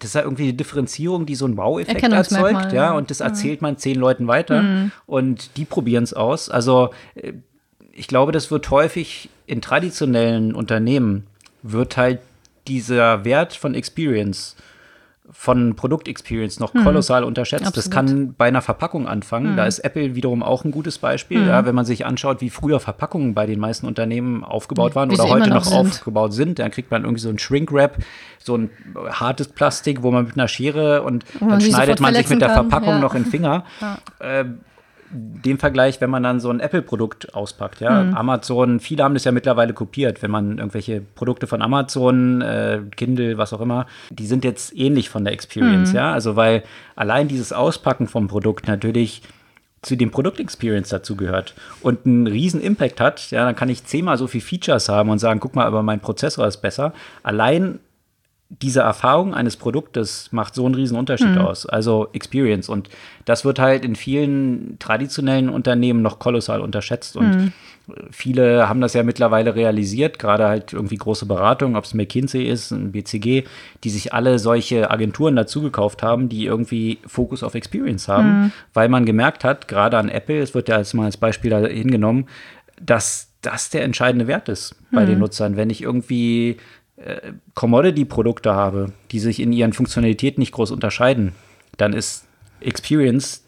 [0.00, 3.62] das ist ja irgendwie eine Differenzierung, die so einen Wow-Effekt erzeugt, ja, und das erzählt
[3.62, 6.48] man zehn Leuten weiter und die probieren es aus.
[6.48, 7.34] Also äh,
[7.92, 11.26] ich glaube, das wird häufig in traditionellen Unternehmen
[11.62, 12.20] wird halt
[12.66, 14.56] dieser Wert von Experience
[15.32, 17.76] von Produktexperience noch kolossal unterschätzt.
[17.76, 17.92] Das Absolut.
[17.92, 19.56] kann bei einer Verpackung anfangen.
[19.56, 21.46] Da ist Apple wiederum auch ein gutes Beispiel.
[21.46, 25.14] Ja, wenn man sich anschaut, wie früher Verpackungen bei den meisten Unternehmen aufgebaut waren Wie
[25.14, 27.98] oder heute noch noch aufgebaut sind, dann kriegt man irgendwie so ein Shrink-Wrap,
[28.38, 28.70] so ein
[29.10, 32.68] hartes Plastik, wo man mit einer Schere und dann schneidet man sich mit der kann,
[32.68, 32.98] Verpackung ja.
[33.00, 33.64] noch in den Finger.
[34.22, 34.60] Ähm,
[35.12, 38.14] dem Vergleich, wenn man dann so ein Apple-Produkt auspackt, ja, Mhm.
[38.14, 43.36] Amazon, viele haben das ja mittlerweile kopiert, wenn man irgendwelche Produkte von Amazon, äh, Kindle,
[43.36, 45.34] was auch immer, die sind jetzt ähnlich von der Mhm.
[45.34, 46.62] Experience, ja, also weil
[46.94, 49.22] allein dieses Auspacken vom Produkt natürlich
[49.82, 54.18] zu dem Produktexperience dazu gehört und einen riesen Impact hat, ja, dann kann ich zehnmal
[54.18, 56.92] so viel Features haben und sagen, guck mal, aber mein Prozessor ist besser.
[57.22, 57.80] Allein
[58.50, 61.66] diese Erfahrung eines Produktes macht so einen riesen Unterschied aus.
[61.66, 62.68] Also Experience.
[62.68, 62.88] Und
[63.24, 67.16] das wird halt in vielen traditionellen Unternehmen noch kolossal unterschätzt.
[67.16, 67.52] Und
[68.10, 72.72] viele haben das ja mittlerweile realisiert, gerade halt irgendwie große Beratungen, ob es McKinsey ist,
[72.72, 73.44] ein BCG,
[73.84, 78.88] die sich alle solche Agenturen dazu gekauft haben, die irgendwie Fokus auf Experience haben, weil
[78.88, 82.26] man gemerkt hat, gerade an Apple, es wird ja als mal als Beispiel da hingenommen,
[82.80, 85.56] dass das der entscheidende Wert ist bei den Nutzern.
[85.56, 86.58] Wenn ich irgendwie
[87.04, 91.32] äh, Commodity-Produkte habe, die sich in ihren Funktionalitäten nicht groß unterscheiden,
[91.76, 92.26] dann ist
[92.60, 93.44] Experience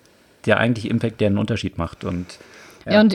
[0.47, 2.05] der eigentliche Impact, der einen Unterschied macht.
[2.05, 2.39] Und
[2.87, 3.15] Ja, ja und,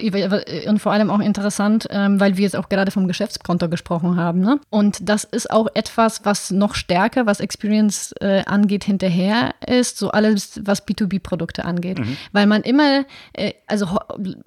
[0.68, 4.40] und vor allem auch interessant, ähm, weil wir jetzt auch gerade vom Geschäftskonto gesprochen haben.
[4.40, 4.60] Ne?
[4.70, 10.12] Und das ist auch etwas, was noch stärker, was Experience äh, angeht, hinterher ist, so
[10.12, 12.00] alles, was B2B-Produkte angeht.
[12.00, 12.18] Mhm.
[12.32, 14.00] Weil man immer, äh, also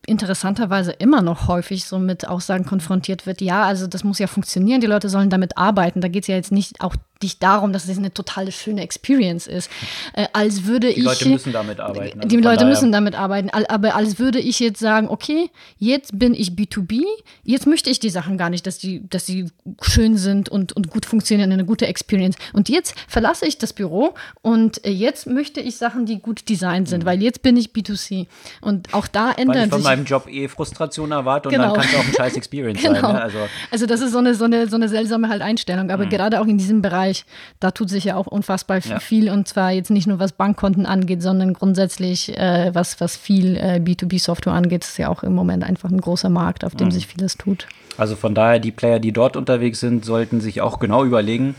[0.07, 4.81] interessanterweise immer noch häufig so mit Aussagen konfrontiert wird, ja, also das muss ja funktionieren,
[4.81, 6.01] die Leute sollen damit arbeiten.
[6.01, 9.47] Da geht es ja jetzt nicht auch nicht darum, dass es eine totale schöne Experience
[9.47, 9.71] ist.
[10.15, 10.97] Äh, als würde die ich.
[10.97, 12.21] Die Leute müssen damit arbeiten.
[12.21, 13.51] Also die Leute müssen damit arbeiten.
[13.51, 17.03] Aber als würde ich jetzt sagen, okay, jetzt bin ich B2B,
[17.45, 19.51] jetzt möchte ich die Sachen gar nicht, dass die, dass sie
[19.83, 22.37] schön sind und, und gut funktionieren, eine gute Experience.
[22.53, 26.89] Und jetzt verlasse ich das Büro und äh, jetzt möchte ich Sachen, die gut designt
[26.89, 27.07] sind, mhm.
[27.07, 28.27] weil jetzt bin ich B2C.
[28.61, 29.47] Und auch da ändert sich.
[29.47, 31.75] Weil ich von meinem Job eh Frustration erwarte und genau.
[31.75, 33.01] dann kann es auch ein scheiß Experience genau.
[33.01, 33.13] sein.
[33.15, 33.23] Ne?
[33.23, 33.39] Also,
[33.71, 35.91] also das ist so eine, so eine, so eine seltsame halt Einstellung.
[35.91, 36.11] Aber mhm.
[36.11, 37.25] gerade auch in diesem Bereich Bereich,
[37.59, 39.01] da tut sich ja auch unfassbar ja.
[39.01, 43.57] viel und zwar jetzt nicht nur was Bankkonten angeht, sondern grundsätzlich äh, was, was viel
[43.57, 46.93] äh, B2B-Software angeht, ist ja auch im Moment einfach ein großer Markt, auf dem mhm.
[46.93, 47.67] sich vieles tut.
[47.97, 51.55] Also von daher, die Player, die dort unterwegs sind, sollten sich auch genau überlegen,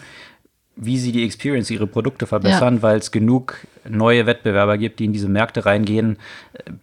[0.76, 2.82] wie sie die Experience, ihre Produkte verbessern, ja.
[2.82, 6.18] weil es genug neue Wettbewerber gibt, die in diese Märkte reingehen,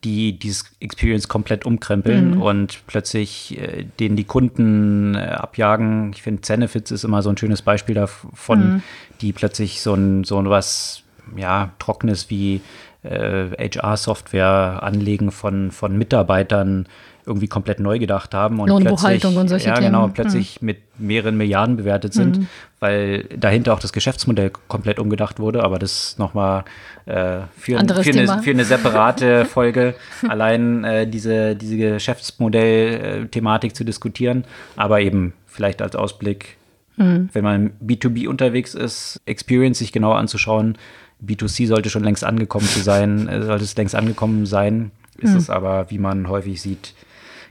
[0.04, 2.42] die dieses Experience komplett umkrempeln mhm.
[2.42, 6.12] und plötzlich äh, denen die Kunden äh, abjagen.
[6.12, 8.82] Ich finde, Zenefits ist immer so ein schönes Beispiel davon, mhm.
[9.20, 11.02] die plötzlich so ein so was
[11.36, 12.60] ja, Trockenes wie
[13.02, 16.86] äh, HR-Software anlegen von, von Mitarbeitern
[17.28, 19.88] irgendwie komplett neu gedacht haben und Lohnbuchhaltung und solche ja, Themen.
[19.88, 20.66] genau, plötzlich mhm.
[20.66, 22.46] mit mehreren Milliarden bewertet sind, mhm.
[22.80, 26.64] weil dahinter auch das Geschäftsmodell komplett umgedacht wurde, aber das nochmal
[27.04, 29.94] äh, für, für, eine, für eine separate Folge
[30.26, 34.44] allein äh, diese, diese Geschäftsmodell-Thematik zu diskutieren,
[34.76, 36.56] aber eben vielleicht als Ausblick,
[36.96, 37.28] mhm.
[37.34, 40.78] wenn man B2B unterwegs ist, Experience sich genau anzuschauen,
[41.24, 45.36] B2C sollte schon längst angekommen zu sein, äh, sollte es längst angekommen sein, ist mhm.
[45.36, 46.94] es aber, wie man häufig sieht,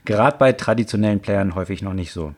[0.08, 2.34] Gerade bei traditionellen Playern häufig noch nicht so.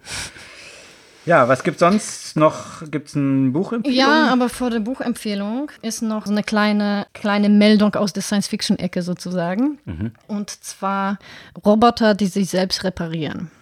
[1.24, 2.82] Ja, was gibt sonst noch?
[2.90, 3.96] Gibt es ein Buchempfehlung?
[3.96, 9.02] Ja, aber vor der Buchempfehlung ist noch so eine kleine, kleine Meldung aus der Science-Fiction-Ecke
[9.02, 9.78] sozusagen.
[9.84, 10.10] Mhm.
[10.26, 11.20] Und zwar
[11.64, 13.52] Roboter, die sich selbst reparieren.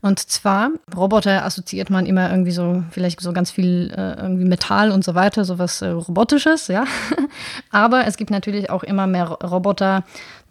[0.00, 4.90] Und zwar, Roboter assoziiert man immer irgendwie so, vielleicht so ganz viel äh, irgendwie Metall
[4.90, 6.84] und so weiter, sowas äh, Robotisches, ja.
[7.70, 10.04] Aber es gibt natürlich auch immer mehr Roboter,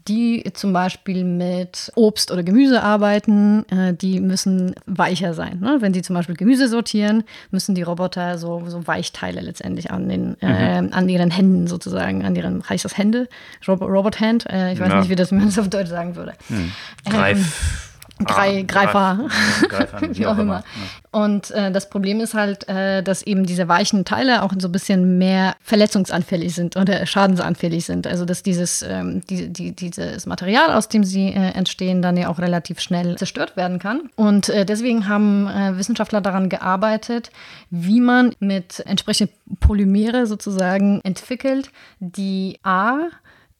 [0.07, 5.59] die zum Beispiel mit Obst oder Gemüse arbeiten, äh, die müssen weicher sein.
[5.59, 5.77] Ne?
[5.79, 10.37] Wenn sie zum Beispiel Gemüse sortieren, müssen die Roboter so, so Weichteile letztendlich an, den,
[10.41, 10.93] äh, mhm.
[10.93, 13.27] an ihren Händen sozusagen, an ihren, heißt das Hände?
[13.67, 14.45] Rob Robot Hand?
[14.49, 14.99] Äh, ich weiß ja.
[14.99, 16.33] nicht, wie das, man das auf Deutsch sagen würde.
[16.49, 16.71] Mhm.
[17.05, 17.37] Greif.
[17.37, 17.86] Ähm,
[18.25, 19.27] Grei, ah, Greifer,
[19.69, 20.63] Greifer wie auch immer.
[21.11, 24.71] Und äh, das Problem ist halt, äh, dass eben diese weichen Teile auch so ein
[24.71, 28.07] bisschen mehr verletzungsanfällig sind oder schadensanfällig sind.
[28.07, 32.29] Also dass dieses, ähm, die, die, dieses Material, aus dem sie äh, entstehen, dann ja
[32.29, 34.09] auch relativ schnell zerstört werden kann.
[34.15, 37.31] Und äh, deswegen haben äh, Wissenschaftler daran gearbeitet,
[37.69, 43.09] wie man mit entsprechenden Polymere sozusagen entwickelt, die A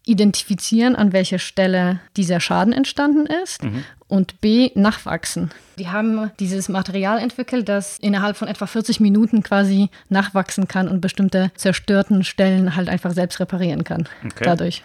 [0.08, 3.84] identifizieren, an welcher Stelle dieser Schaden entstanden ist mhm.
[4.08, 5.52] Und B, nachwachsen.
[5.78, 11.02] Die haben dieses Material entwickelt, das innerhalb von etwa 40 Minuten quasi nachwachsen kann und
[11.02, 14.08] bestimmte zerstörten Stellen halt einfach selbst reparieren kann.
[14.26, 14.44] Okay.
[14.44, 14.84] Dadurch.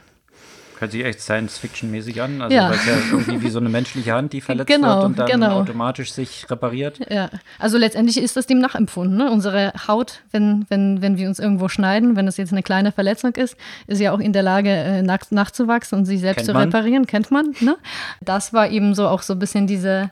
[0.82, 2.42] Hört sich echt Science-Fiction-mäßig an.
[2.42, 2.68] Also, ja.
[2.68, 5.26] weil es ja irgendwie wie so eine menschliche Hand, die verletzt genau, wird und dann
[5.28, 5.60] genau.
[5.60, 6.98] automatisch sich repariert.
[7.08, 7.30] Ja,
[7.60, 9.16] also letztendlich ist das dem nachempfunden.
[9.16, 9.30] Ne?
[9.30, 13.32] Unsere Haut, wenn, wenn, wenn wir uns irgendwo schneiden, wenn es jetzt eine kleine Verletzung
[13.36, 13.56] ist,
[13.86, 17.06] ist ja auch in der Lage, äh, nach, nachzuwachsen und sich selbst kennt zu reparieren.
[17.06, 17.54] Kennt man.
[17.60, 17.76] Ne?
[18.20, 20.10] Das war eben so auch so ein bisschen diese,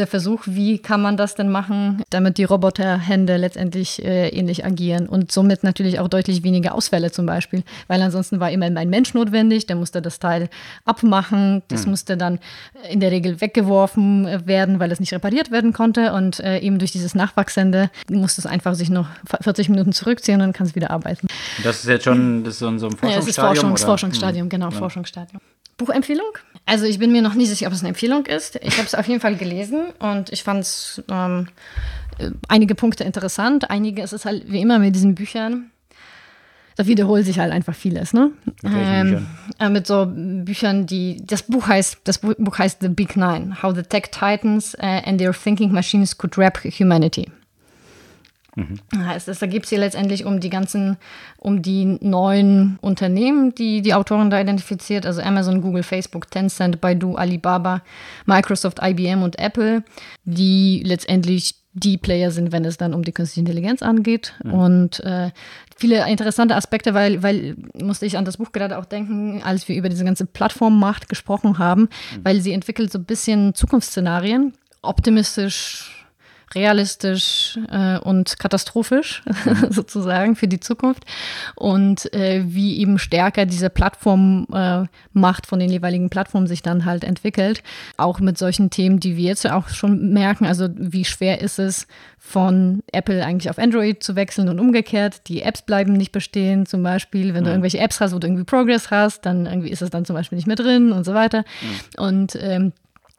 [0.00, 5.06] dieser Versuch, wie kann man das denn machen, damit die Roboterhände letztendlich äh, ähnlich agieren
[5.06, 7.64] und somit natürlich auch deutlich weniger Ausfälle zum Beispiel.
[7.86, 10.48] Weil ansonsten war immer ein Mensch notwendig, der musste das Teil
[10.86, 11.62] abmachen.
[11.68, 11.90] Das mhm.
[11.90, 12.38] musste dann
[12.90, 16.14] in der Regel weggeworfen werden, weil es nicht repariert werden konnte.
[16.14, 19.08] Und äh, eben durch dieses Nachwachsende musste es einfach sich noch
[19.42, 21.28] 40 Minuten zurückziehen und dann kann es wieder arbeiten.
[21.62, 23.10] Das ist jetzt schon das ist so ein Forschungsstadium?
[23.10, 24.50] Ja, das ist Forschungs, Forschungsstadium, mhm.
[24.50, 24.78] genau, ja.
[24.78, 25.42] Forschungsstadium.
[25.76, 26.32] Buchempfehlung?
[26.66, 28.56] Also ich bin mir noch nie sicher, ob es eine Empfehlung ist.
[28.62, 31.48] Ich habe es auf jeden Fall gelesen und ich fand es ähm,
[32.18, 33.70] äh, einige Punkte interessant.
[33.70, 35.70] Einige, es ist halt wie immer mit diesen Büchern,
[36.76, 38.30] da wiederholt sich halt einfach vieles, ne?
[38.64, 39.26] Ähm,
[39.58, 43.74] äh, mit so Büchern, die das Buch heißt, das Buch heißt The Big Nine: How
[43.74, 47.30] the Tech Titans uh, and Their Thinking Machines Could Rap Humanity.
[48.56, 48.78] Mhm.
[49.06, 50.96] Heißt es, da geht es hier letztendlich um die ganzen,
[51.38, 57.14] um die neuen Unternehmen, die die Autorin da identifiziert, also Amazon, Google, Facebook, Tencent, Baidu,
[57.14, 57.82] Alibaba,
[58.26, 59.84] Microsoft, IBM und Apple,
[60.24, 64.34] die letztendlich die Player sind, wenn es dann um die künstliche Intelligenz angeht.
[64.42, 64.54] Mhm.
[64.54, 65.30] Und äh,
[65.76, 69.76] viele interessante Aspekte, weil, weil musste ich an das Buch gerade auch denken, als wir
[69.76, 72.24] über diese ganze Plattformmacht gesprochen haben, mhm.
[72.24, 75.99] weil sie entwickelt so ein bisschen Zukunftsszenarien, optimistisch
[76.54, 79.66] realistisch äh, und katastrophisch mhm.
[79.70, 81.04] sozusagen für die Zukunft
[81.54, 87.04] und äh, wie eben stärker diese Plattformmacht äh, von den jeweiligen Plattformen sich dann halt
[87.04, 87.62] entwickelt.
[87.96, 91.86] Auch mit solchen Themen, die wir jetzt auch schon merken, also wie schwer ist es
[92.18, 95.28] von Apple eigentlich auf Android zu wechseln und umgekehrt.
[95.28, 98.44] Die Apps bleiben nicht bestehen, zum Beispiel, wenn du irgendwelche Apps hast, wo du irgendwie
[98.44, 101.44] Progress hast, dann irgendwie ist es dann zum Beispiel nicht mehr drin und so weiter.
[101.62, 102.04] Mhm.
[102.04, 102.72] Und ähm,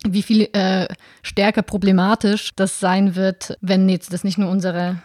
[0.07, 0.87] wie viel äh,
[1.21, 5.01] stärker problematisch das sein wird, wenn jetzt das nicht nur unsere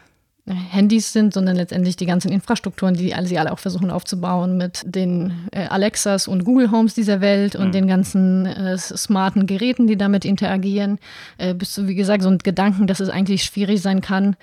[0.47, 4.57] äh, Handys sind, sondern letztendlich die ganzen Infrastrukturen, die alle, sie alle auch versuchen aufzubauen
[4.57, 7.73] mit den äh, Alexas und Google Homes dieser Welt und mhm.
[7.73, 10.99] den ganzen äh, smarten Geräten, die damit interagieren,
[11.39, 14.37] äh, bist du, wie gesagt, so ein Gedanken, dass es eigentlich schwierig sein kann,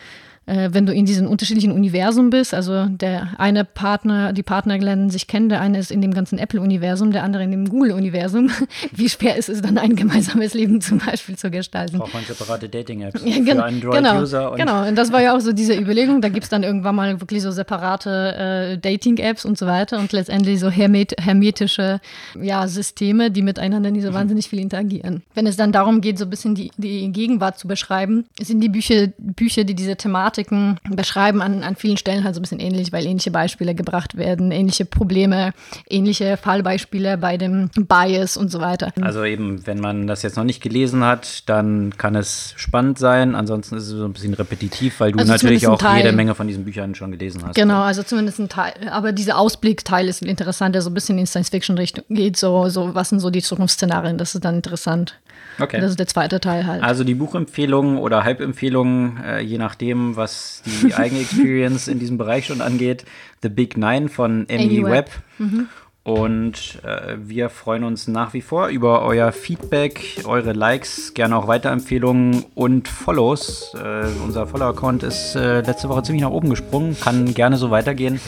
[0.45, 5.09] äh, wenn du in diesem unterschiedlichen Universum bist, also der eine Partner, die Partner lernen
[5.09, 8.49] sich kennen, der eine ist in dem ganzen Apple-Universum, der andere in dem Google-Universum,
[8.91, 11.97] wie schwer ist es dann, ein gemeinsames Leben zum Beispiel zu gestalten?
[11.97, 14.39] Braucht man separate Dating-Apps ja, gen für Android-User.
[14.39, 16.95] Genau, genau, und das war ja auch so diese Überlegung, da gibt es dann irgendwann
[16.95, 21.99] mal wirklich so separate äh, Dating-Apps und so weiter und letztendlich so hermet hermetische
[22.39, 24.15] ja, Systeme, die miteinander nicht so mhm.
[24.15, 25.23] wahnsinnig viel interagieren.
[25.33, 28.69] Wenn es dann darum geht, so ein bisschen die, die Gegenwart zu beschreiben, sind die
[28.69, 32.59] Bücher, Bücher die diese Thematik Thematiken beschreiben an, an vielen Stellen halt so ein bisschen
[32.59, 35.53] ähnlich, weil ähnliche Beispiele gebracht werden, ähnliche Probleme,
[35.89, 38.91] ähnliche Fallbeispiele bei dem Bias und so weiter.
[39.01, 43.35] Also eben, wenn man das jetzt noch nicht gelesen hat, dann kann es spannend sein.
[43.35, 46.47] Ansonsten ist es so ein bisschen repetitiv, weil du also natürlich auch jede Menge von
[46.47, 47.55] diesen Büchern schon gelesen hast.
[47.55, 48.73] Genau, also zumindest ein Teil.
[48.91, 52.37] Aber dieser Ausblickteil ist interessant, der so ein bisschen in Science-Fiction-Richtung geht.
[52.37, 54.17] So, so, was sind so die Zukunftsszenarien?
[54.17, 55.15] Das ist dann interessant.
[55.59, 55.79] Okay.
[55.79, 56.83] Das ist der zweite Teil halt.
[56.83, 62.47] Also die Buchempfehlungen oder Halbempfehlungen, äh, je nachdem, was die eigene Experience in diesem Bereich
[62.47, 63.05] schon angeht.
[63.41, 64.85] The Big Nine von Webb.
[64.85, 65.11] Webb.
[65.37, 65.67] Mhm.
[66.03, 71.47] Und äh, wir freuen uns nach wie vor über euer Feedback, eure Likes, gerne auch
[71.47, 73.73] Weiterempfehlungen und Follows.
[73.73, 78.19] Äh, unser Follower-Account ist äh, letzte Woche ziemlich nach oben gesprungen, kann gerne so weitergehen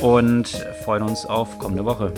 [0.00, 0.48] und
[0.84, 2.12] freuen uns auf kommende Woche.